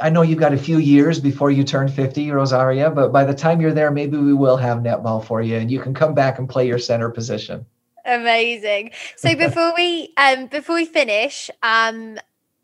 I 0.00 0.10
know 0.10 0.22
you've 0.22 0.38
got 0.38 0.52
a 0.52 0.58
few 0.58 0.78
years 0.78 1.20
before 1.20 1.50
you 1.50 1.64
turn 1.64 1.88
50, 1.88 2.30
Rosaria, 2.30 2.90
but 2.90 3.12
by 3.12 3.24
the 3.24 3.34
time 3.34 3.60
you're 3.60 3.72
there, 3.72 3.90
maybe 3.90 4.16
we 4.16 4.34
will 4.34 4.56
have 4.56 4.78
netball 4.78 5.24
for 5.24 5.42
you 5.42 5.56
and 5.56 5.70
you 5.70 5.80
can 5.80 5.94
come 5.94 6.14
back 6.14 6.38
and 6.38 6.48
play 6.48 6.66
your 6.66 6.78
center 6.78 7.10
position. 7.10 7.64
Amazing. 8.04 8.92
So 9.16 9.34
before 9.36 9.72
we 9.76 10.12
um 10.16 10.46
before 10.46 10.76
we 10.76 10.84
finish, 10.84 11.50
um 11.62 12.18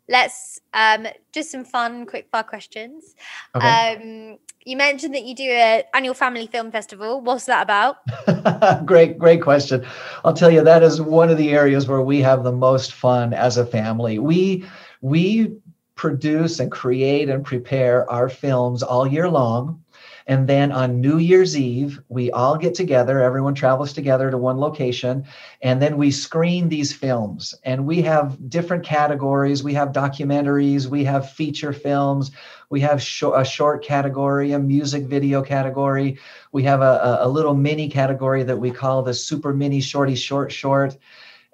let's 0.09 0.59
um 0.73 1.07
just 1.31 1.51
some 1.51 1.63
fun 1.63 2.05
quick 2.05 2.27
fire 2.31 2.43
questions 2.43 3.15
okay. 3.55 3.95
um 3.95 4.37
you 4.65 4.75
mentioned 4.75 5.15
that 5.15 5.23
you 5.23 5.33
do 5.33 5.43
an 5.43 5.83
annual 5.93 6.13
family 6.13 6.45
film 6.47 6.71
festival 6.71 7.21
what's 7.21 7.45
that 7.45 7.63
about 7.63 7.97
great 8.85 9.17
great 9.17 9.41
question 9.41 9.85
i'll 10.25 10.33
tell 10.33 10.51
you 10.51 10.61
that 10.61 10.83
is 10.83 11.01
one 11.01 11.29
of 11.29 11.37
the 11.37 11.51
areas 11.51 11.87
where 11.87 12.01
we 12.01 12.19
have 12.19 12.43
the 12.43 12.51
most 12.51 12.91
fun 12.91 13.33
as 13.33 13.55
a 13.55 13.65
family 13.65 14.19
we 14.19 14.65
we 15.01 15.55
produce 15.95 16.59
and 16.59 16.71
create 16.71 17.29
and 17.29 17.45
prepare 17.45 18.09
our 18.09 18.29
films 18.29 18.83
all 18.83 19.07
year 19.07 19.29
long 19.29 19.83
and 20.27 20.47
then 20.47 20.71
on 20.71 21.01
New 21.01 21.17
Year's 21.17 21.57
Eve, 21.57 21.99
we 22.07 22.31
all 22.31 22.57
get 22.57 22.75
together, 22.75 23.21
everyone 23.21 23.55
travels 23.55 23.91
together 23.91 24.31
to 24.31 24.37
one 24.37 24.57
location, 24.57 25.25
and 25.61 25.81
then 25.81 25.97
we 25.97 26.11
screen 26.11 26.69
these 26.69 26.93
films. 26.93 27.53
And 27.63 27.85
we 27.85 28.01
have 28.03 28.49
different 28.49 28.85
categories. 28.85 29.63
We 29.63 29.73
have 29.73 29.89
documentaries, 29.91 30.87
we 30.87 31.03
have 31.03 31.31
feature 31.31 31.73
films, 31.73 32.31
we 32.69 32.79
have 32.81 33.01
sh- 33.01 33.23
a 33.35 33.43
short 33.43 33.83
category, 33.83 34.53
a 34.53 34.59
music 34.59 35.03
video 35.03 35.41
category. 35.41 36.17
We 36.53 36.63
have 36.63 36.81
a, 36.81 37.19
a 37.21 37.27
little 37.27 37.53
mini 37.53 37.89
category 37.89 38.43
that 38.43 38.57
we 38.57 38.71
call 38.71 39.03
the 39.03 39.13
super 39.13 39.53
mini 39.53 39.81
shorty 39.81 40.15
short 40.15 40.51
short. 40.51 40.97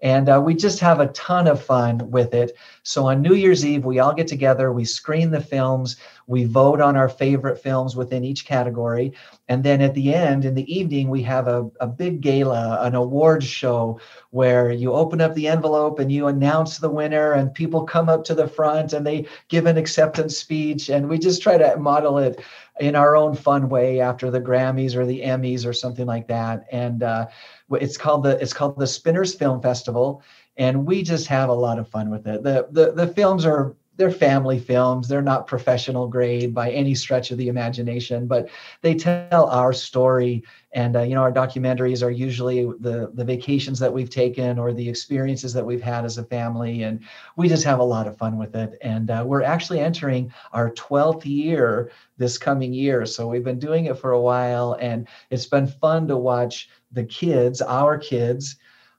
And 0.02 0.30
uh, 0.30 0.42
we 0.44 0.56
just 0.56 0.80
have 0.80 1.00
a 1.00 1.08
ton 1.08 1.48
of 1.48 1.64
fun 1.64 2.10
with 2.10 2.34
it. 2.34 2.56
So 2.84 3.08
on 3.08 3.22
New 3.22 3.34
Year's 3.34 3.66
Eve, 3.66 3.86
we 3.86 4.00
all 4.00 4.14
get 4.14 4.28
together, 4.28 4.72
we 4.72 4.86
screen 4.86 5.32
the 5.32 5.42
films, 5.42 5.98
we 6.30 6.44
vote 6.44 6.80
on 6.80 6.96
our 6.96 7.10
favorite 7.10 7.58
films 7.58 7.96
within 7.96 8.24
each 8.24 8.46
category. 8.46 9.12
And 9.48 9.64
then 9.64 9.82
at 9.82 9.96
the 9.96 10.14
end, 10.14 10.46
in 10.46 10.54
the 10.54 10.72
evening, 10.72 11.10
we 11.10 11.24
have 11.24 11.48
a, 11.48 11.68
a 11.80 11.88
big 11.88 12.22
gala, 12.22 12.78
an 12.82 12.94
awards 12.94 13.48
show 13.48 14.00
where 14.30 14.72
you 14.72 14.94
open 14.94 15.22
up 15.22 15.34
the 15.34 15.48
envelope 15.48 15.98
and 15.98 16.12
you 16.12 16.28
announce 16.28 16.78
the 16.78 16.90
winner, 16.90 17.34
and 17.34 17.52
people 17.52 17.84
come 17.84 18.10
up 18.10 18.24
to 18.26 18.36
the 18.36 18.48
front 18.48 18.94
and 18.94 19.08
they 19.08 19.26
give 19.48 19.66
an 19.66 19.76
acceptance 19.76 20.38
speech. 20.38 20.90
And 20.90 21.10
we 21.10 21.18
just 21.18 21.42
try 21.42 21.58
to 21.58 21.78
model 21.78 22.20
it 22.20 22.40
in 22.80 22.96
our 22.96 23.16
own 23.16 23.36
fun 23.36 23.68
way 23.68 24.00
after 24.00 24.30
the 24.30 24.40
Grammys 24.40 24.96
or 24.96 25.08
the 25.08 25.22
Emmys 25.22 25.66
or 25.66 25.74
something 25.74 26.06
like 26.06 26.28
that. 26.28 26.68
And 26.72 27.02
uh, 27.02 27.26
it's 27.72 27.98
called 27.98 28.22
the 28.22 28.40
it's 28.40 28.54
called 28.54 28.78
the 28.78 28.86
Spinners 28.86 29.34
Film 29.34 29.64
Festival, 29.64 30.22
and 30.58 30.86
we 30.86 31.02
just 31.02 31.26
have 31.26 31.50
a 31.50 31.54
lot 31.54 31.80
of 31.80 31.88
fun 31.88 32.12
with 32.12 32.28
it. 32.28 32.44
The 32.44 32.68
the 32.70 32.92
the 32.92 33.08
films 33.08 33.48
are 33.48 33.76
they're 34.00 34.10
family 34.10 34.58
films. 34.58 35.10
They're 35.10 35.22
not 35.22 35.46
professional 35.46 36.08
grade 36.08 36.54
by 36.54 36.72
any 36.72 36.96
stretch 36.96 37.32
of 37.32 37.38
the 37.38 37.50
imagination, 37.50 38.28
but 38.28 38.48
they 38.82 38.96
tell 38.96 39.50
our 39.50 39.74
story. 39.74 40.42
And 40.72 40.96
uh, 40.96 41.02
you 41.02 41.16
know, 41.16 41.22
our 41.22 41.34
documentaries 41.34 42.02
are 42.02 42.10
usually 42.10 42.64
the 42.80 43.12
the 43.14 43.26
vacations 43.26 43.78
that 43.80 43.92
we've 43.92 44.10
taken 44.10 44.58
or 44.58 44.72
the 44.72 44.88
experiences 44.88 45.52
that 45.52 45.66
we've 45.66 45.82
had 45.82 46.06
as 46.06 46.18
a 46.18 46.24
family, 46.24 46.84
and 46.84 47.02
we 47.36 47.50
just 47.50 47.66
have 47.66 47.80
a 47.80 47.84
lot 47.84 48.08
of 48.08 48.18
fun 48.18 48.38
with 48.38 48.56
it. 48.56 48.78
And 48.82 49.12
uh, 49.12 49.24
we're 49.28 49.44
actually 49.44 49.82
entering 49.82 50.32
our 50.54 50.72
12th 50.72 51.26
year 51.26 51.92
this 52.18 52.38
coming 52.38 52.72
year, 52.72 53.06
so 53.06 53.28
we've 53.28 53.44
been 53.44 53.60
doing 53.60 53.86
it 53.86 54.00
for 54.00 54.14
a 54.14 54.22
while, 54.22 54.78
and 54.80 55.10
it's 55.30 55.46
been 55.46 55.68
fun 55.68 56.08
to 56.08 56.16
watch 56.16 56.70
the 56.94 57.04
kids, 57.04 57.62
our 57.62 57.98
kids 57.98 58.56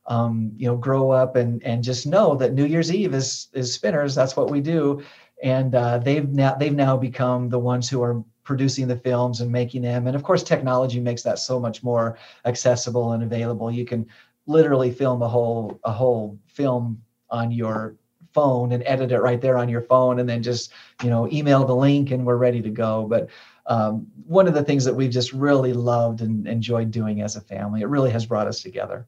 um, 0.06 0.52
you 0.56 0.66
know, 0.66 0.76
grow 0.76 1.10
up 1.10 1.36
and 1.36 1.62
and 1.62 1.82
just 1.82 2.06
know 2.06 2.34
that 2.36 2.52
New 2.52 2.64
Year's 2.64 2.92
Eve 2.92 3.14
is 3.14 3.48
is 3.52 3.72
spinners. 3.72 4.14
That's 4.14 4.36
what 4.36 4.50
we 4.50 4.60
do, 4.60 5.02
and 5.42 5.74
uh, 5.74 5.98
they've 5.98 6.28
now 6.28 6.54
they've 6.54 6.74
now 6.74 6.96
become 6.96 7.48
the 7.48 7.58
ones 7.58 7.88
who 7.88 8.02
are 8.02 8.22
producing 8.42 8.88
the 8.88 8.96
films 8.96 9.40
and 9.40 9.52
making 9.52 9.82
them. 9.82 10.06
And 10.06 10.16
of 10.16 10.22
course, 10.22 10.42
technology 10.42 11.00
makes 11.00 11.22
that 11.22 11.38
so 11.38 11.60
much 11.60 11.82
more 11.82 12.18
accessible 12.44 13.12
and 13.12 13.22
available. 13.22 13.70
You 13.70 13.84
can 13.84 14.06
literally 14.46 14.90
film 14.90 15.22
a 15.22 15.28
whole 15.28 15.78
a 15.84 15.92
whole 15.92 16.38
film 16.46 17.00
on 17.30 17.50
your 17.50 17.96
phone 18.32 18.72
and 18.72 18.82
edit 18.86 19.12
it 19.12 19.20
right 19.20 19.40
there 19.40 19.58
on 19.58 19.68
your 19.68 19.82
phone 19.82 20.20
and 20.20 20.28
then 20.28 20.42
just 20.42 20.72
you 21.02 21.10
know 21.10 21.28
email 21.32 21.64
the 21.64 21.74
link 21.74 22.10
and 22.10 22.24
we're 22.24 22.36
ready 22.36 22.62
to 22.62 22.70
go 22.70 23.06
but 23.06 23.28
um, 23.66 24.06
one 24.26 24.48
of 24.48 24.54
the 24.54 24.62
things 24.62 24.84
that 24.84 24.94
we've 24.94 25.10
just 25.10 25.32
really 25.32 25.72
loved 25.72 26.22
and 26.22 26.46
enjoyed 26.46 26.90
doing 26.90 27.22
as 27.22 27.36
a 27.36 27.40
family 27.40 27.80
it 27.82 27.88
really 27.88 28.10
has 28.10 28.26
brought 28.26 28.46
us 28.46 28.62
together 28.62 29.06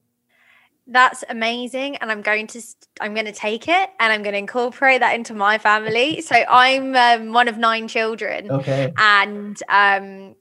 that's 0.88 1.22
amazing 1.28 1.96
and 1.96 2.10
i'm 2.10 2.22
going 2.22 2.46
to 2.46 2.60
i'm 3.00 3.14
going 3.14 3.26
to 3.26 3.32
take 3.32 3.68
it 3.68 3.90
and 4.00 4.12
i'm 4.12 4.22
going 4.22 4.32
to 4.32 4.38
incorporate 4.38 5.00
that 5.00 5.14
into 5.14 5.34
my 5.34 5.58
family. 5.58 6.20
So 6.20 6.36
i'm 6.48 6.94
um, 6.96 7.32
one 7.32 7.48
of 7.48 7.56
nine 7.56 7.88
children 7.88 8.50
okay. 8.50 8.92
and 8.96 9.56
um, 9.68 10.34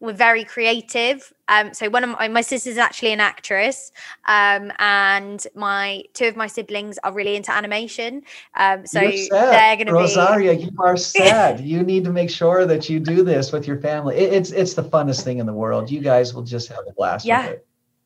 we're 0.00 0.14
very 0.14 0.44
creative. 0.44 1.32
Um, 1.48 1.74
so 1.74 1.90
one 1.90 2.04
of 2.04 2.10
my, 2.10 2.28
my 2.28 2.40
sister's 2.40 2.78
actually 2.78 3.12
an 3.12 3.20
actress 3.20 3.92
um, 4.26 4.72
and 4.78 5.46
my 5.54 6.04
two 6.14 6.26
of 6.26 6.36
my 6.36 6.46
siblings 6.46 6.98
are 7.04 7.12
really 7.12 7.36
into 7.36 7.52
animation. 7.52 8.22
Um, 8.54 8.86
so 8.86 9.00
they're 9.00 9.76
going 9.76 9.86
to 9.86 9.92
be 9.92 9.92
rosaria 9.92 10.52
you 10.52 10.70
are 10.78 10.96
sad. 10.96 11.60
You 11.60 11.82
need 11.82 12.04
to 12.04 12.12
make 12.12 12.30
sure 12.30 12.64
that 12.64 12.88
you 12.88 12.98
do 12.98 13.22
this 13.22 13.52
with 13.52 13.66
your 13.66 13.78
family. 13.80 14.16
It, 14.16 14.32
it's 14.32 14.50
it's 14.52 14.74
the 14.74 14.84
funnest 14.84 15.22
thing 15.22 15.38
in 15.38 15.46
the 15.46 15.52
world. 15.52 15.90
You 15.90 16.00
guys 16.00 16.32
will 16.32 16.44
just 16.44 16.68
have 16.68 16.84
a 16.88 16.92
blast 16.92 17.26
yeah 17.26 17.52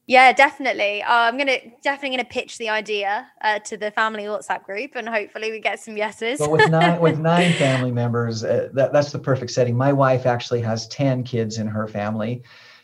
yeah, 0.06 0.32
definitely. 0.32 1.02
Uh, 1.02 1.12
I'm 1.12 1.38
gonna 1.38 1.58
definitely 1.82 2.16
gonna 2.16 2.28
pitch 2.28 2.58
the 2.58 2.68
idea 2.68 3.26
uh, 3.40 3.58
to 3.60 3.76
the 3.76 3.90
family 3.90 4.24
WhatsApp 4.24 4.64
group, 4.64 4.96
and 4.96 5.08
hopefully 5.08 5.50
we 5.50 5.60
get 5.60 5.80
some 5.80 5.96
yeses. 5.96 6.40
Well, 6.40 6.50
with 6.50 6.70
nine 6.70 7.00
with 7.00 7.18
nine 7.32 7.52
family 7.54 7.90
members, 7.90 8.44
uh, 8.44 8.68
that, 8.74 8.92
that's 8.92 9.12
the 9.12 9.18
perfect 9.18 9.50
setting. 9.50 9.76
My 9.76 9.92
wife 9.92 10.26
actually 10.26 10.60
has 10.60 10.86
ten 10.88 11.24
kids 11.24 11.58
in 11.58 11.66
her 11.66 11.88
family, 11.88 12.42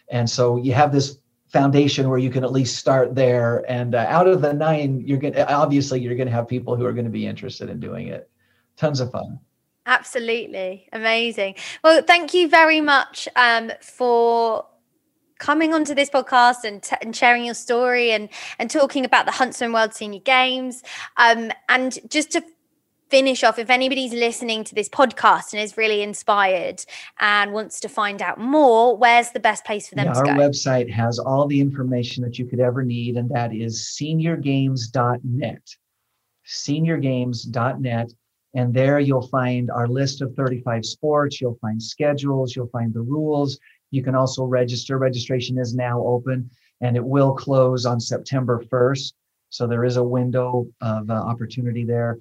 and 0.08 0.28
so 0.28 0.56
you 0.56 0.72
have 0.72 0.92
this 0.92 1.18
foundation 1.48 2.08
where 2.08 2.18
you 2.18 2.30
can 2.30 2.44
at 2.44 2.52
least 2.52 2.76
start 2.76 3.14
there. 3.14 3.64
And 3.68 3.94
uh, 3.94 4.06
out 4.08 4.26
of 4.26 4.40
the 4.40 4.52
nine, 4.54 5.02
you're 5.04 5.18
gonna 5.18 5.44
obviously 5.48 6.00
you're 6.00 6.16
gonna 6.16 6.30
have 6.30 6.48
people 6.48 6.74
who 6.74 6.86
are 6.86 6.92
going 6.92 7.04
to 7.04 7.10
be 7.10 7.26
interested 7.26 7.68
in 7.68 7.80
doing 7.80 8.08
it. 8.08 8.30
Tons 8.76 9.00
of 9.00 9.10
fun. 9.10 9.38
Absolutely 9.84 10.88
amazing. 10.92 11.56
Well, 11.82 12.02
thank 12.02 12.32
you 12.32 12.48
very 12.48 12.80
much 12.80 13.28
um, 13.34 13.72
for 13.80 14.64
coming 15.40 15.74
onto 15.74 15.94
this 15.94 16.08
podcast 16.08 16.62
and, 16.62 16.82
t- 16.82 16.96
and 17.02 17.16
sharing 17.16 17.44
your 17.44 17.54
story 17.54 18.12
and 18.12 18.28
and 18.60 18.70
talking 18.70 19.04
about 19.04 19.26
the 19.26 19.32
Huntsman 19.32 19.72
World 19.72 19.94
Senior 19.94 20.20
Games. 20.20 20.84
Um, 21.16 21.50
and 21.68 21.98
just 22.08 22.30
to 22.32 22.44
finish 23.08 23.42
off, 23.42 23.58
if 23.58 23.70
anybody's 23.70 24.12
listening 24.12 24.62
to 24.64 24.74
this 24.74 24.88
podcast 24.88 25.52
and 25.52 25.60
is 25.60 25.76
really 25.76 26.02
inspired 26.02 26.84
and 27.18 27.52
wants 27.52 27.80
to 27.80 27.88
find 27.88 28.22
out 28.22 28.38
more, 28.38 28.96
where's 28.96 29.30
the 29.30 29.40
best 29.40 29.64
place 29.64 29.88
for 29.88 29.96
them 29.96 30.06
yeah, 30.06 30.12
to 30.12 30.22
go? 30.22 30.30
Our 30.30 30.36
website 30.36 30.90
has 30.92 31.18
all 31.18 31.48
the 31.48 31.60
information 31.60 32.22
that 32.22 32.38
you 32.38 32.46
could 32.46 32.60
ever 32.60 32.84
need, 32.84 33.16
and 33.16 33.28
that 33.30 33.52
is 33.52 33.92
seniorgames.net. 34.00 35.62
Seniorgames.net. 36.46 38.12
And 38.52 38.74
there 38.74 38.98
you'll 38.98 39.28
find 39.28 39.70
our 39.70 39.86
list 39.86 40.22
of 40.22 40.34
35 40.34 40.84
sports, 40.84 41.40
you'll 41.40 41.58
find 41.60 41.80
schedules, 41.80 42.56
you'll 42.56 42.66
find 42.68 42.92
the 42.92 43.00
rules, 43.00 43.60
you 43.90 44.02
can 44.02 44.14
also 44.14 44.44
register. 44.44 44.98
Registration 44.98 45.58
is 45.58 45.74
now 45.74 46.00
open 46.04 46.50
and 46.80 46.96
it 46.96 47.04
will 47.04 47.34
close 47.34 47.86
on 47.86 48.00
September 48.00 48.62
1st. 48.72 49.12
So 49.50 49.66
there 49.66 49.84
is 49.84 49.96
a 49.96 50.04
window 50.04 50.66
of 50.80 51.10
uh, 51.10 51.14
opportunity 51.14 51.84
there. 51.84 52.18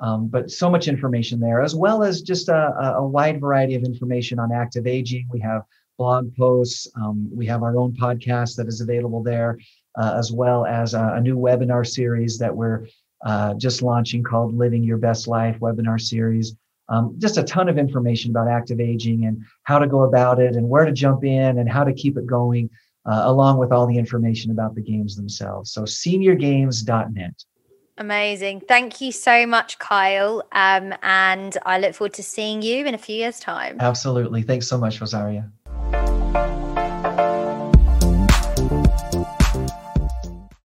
Um, 0.00 0.26
but 0.26 0.50
so 0.50 0.68
much 0.68 0.88
information 0.88 1.38
there, 1.38 1.62
as 1.62 1.76
well 1.76 2.02
as 2.02 2.22
just 2.22 2.48
a, 2.48 2.94
a, 2.96 3.06
wide 3.06 3.40
variety 3.40 3.76
of 3.76 3.84
information 3.84 4.40
on 4.40 4.50
active 4.50 4.86
aging. 4.86 5.28
We 5.30 5.38
have 5.40 5.62
blog 5.96 6.34
posts, 6.34 6.88
um, 6.96 7.30
we 7.32 7.46
have 7.46 7.62
our 7.62 7.76
own 7.76 7.92
podcast 7.92 8.56
that 8.56 8.66
is 8.66 8.80
available 8.80 9.22
there, 9.22 9.58
uh, 9.96 10.16
as 10.18 10.32
well 10.32 10.66
as 10.66 10.94
a, 10.94 11.12
a, 11.14 11.20
new 11.20 11.38
webinar 11.38 11.86
series 11.86 12.36
that 12.38 12.54
we're 12.54 12.88
uh, 13.24 13.54
just 13.54 13.82
launching 13.82 14.24
called 14.24 14.54
Living 14.54 14.82
Your 14.82 14.98
Best 14.98 15.28
Life 15.28 15.60
webinar 15.60 16.00
series 16.00 16.56
um, 16.92 17.14
just 17.18 17.38
a 17.38 17.42
ton 17.42 17.68
of 17.70 17.78
information 17.78 18.30
about 18.30 18.48
active 18.48 18.78
aging 18.78 19.24
and 19.24 19.42
how 19.62 19.78
to 19.78 19.86
go 19.86 20.02
about 20.02 20.38
it 20.38 20.54
and 20.54 20.68
where 20.68 20.84
to 20.84 20.92
jump 20.92 21.24
in 21.24 21.58
and 21.58 21.68
how 21.68 21.84
to 21.84 21.92
keep 21.92 22.18
it 22.18 22.26
going, 22.26 22.68
uh, 23.06 23.22
along 23.24 23.56
with 23.58 23.72
all 23.72 23.86
the 23.86 23.96
information 23.96 24.50
about 24.50 24.74
the 24.74 24.82
games 24.82 25.16
themselves. 25.16 25.72
So, 25.72 25.82
seniorgames.net. 25.82 27.44
Amazing. 27.98 28.60
Thank 28.68 29.00
you 29.00 29.10
so 29.10 29.46
much, 29.46 29.78
Kyle. 29.78 30.42
Um, 30.52 30.94
and 31.02 31.56
I 31.64 31.78
look 31.78 31.94
forward 31.94 32.14
to 32.14 32.22
seeing 32.22 32.60
you 32.60 32.84
in 32.84 32.94
a 32.94 32.98
few 32.98 33.16
years' 33.16 33.40
time. 33.40 33.78
Absolutely. 33.80 34.42
Thanks 34.42 34.68
so 34.68 34.76
much, 34.76 35.00
Rosaria. 35.00 35.50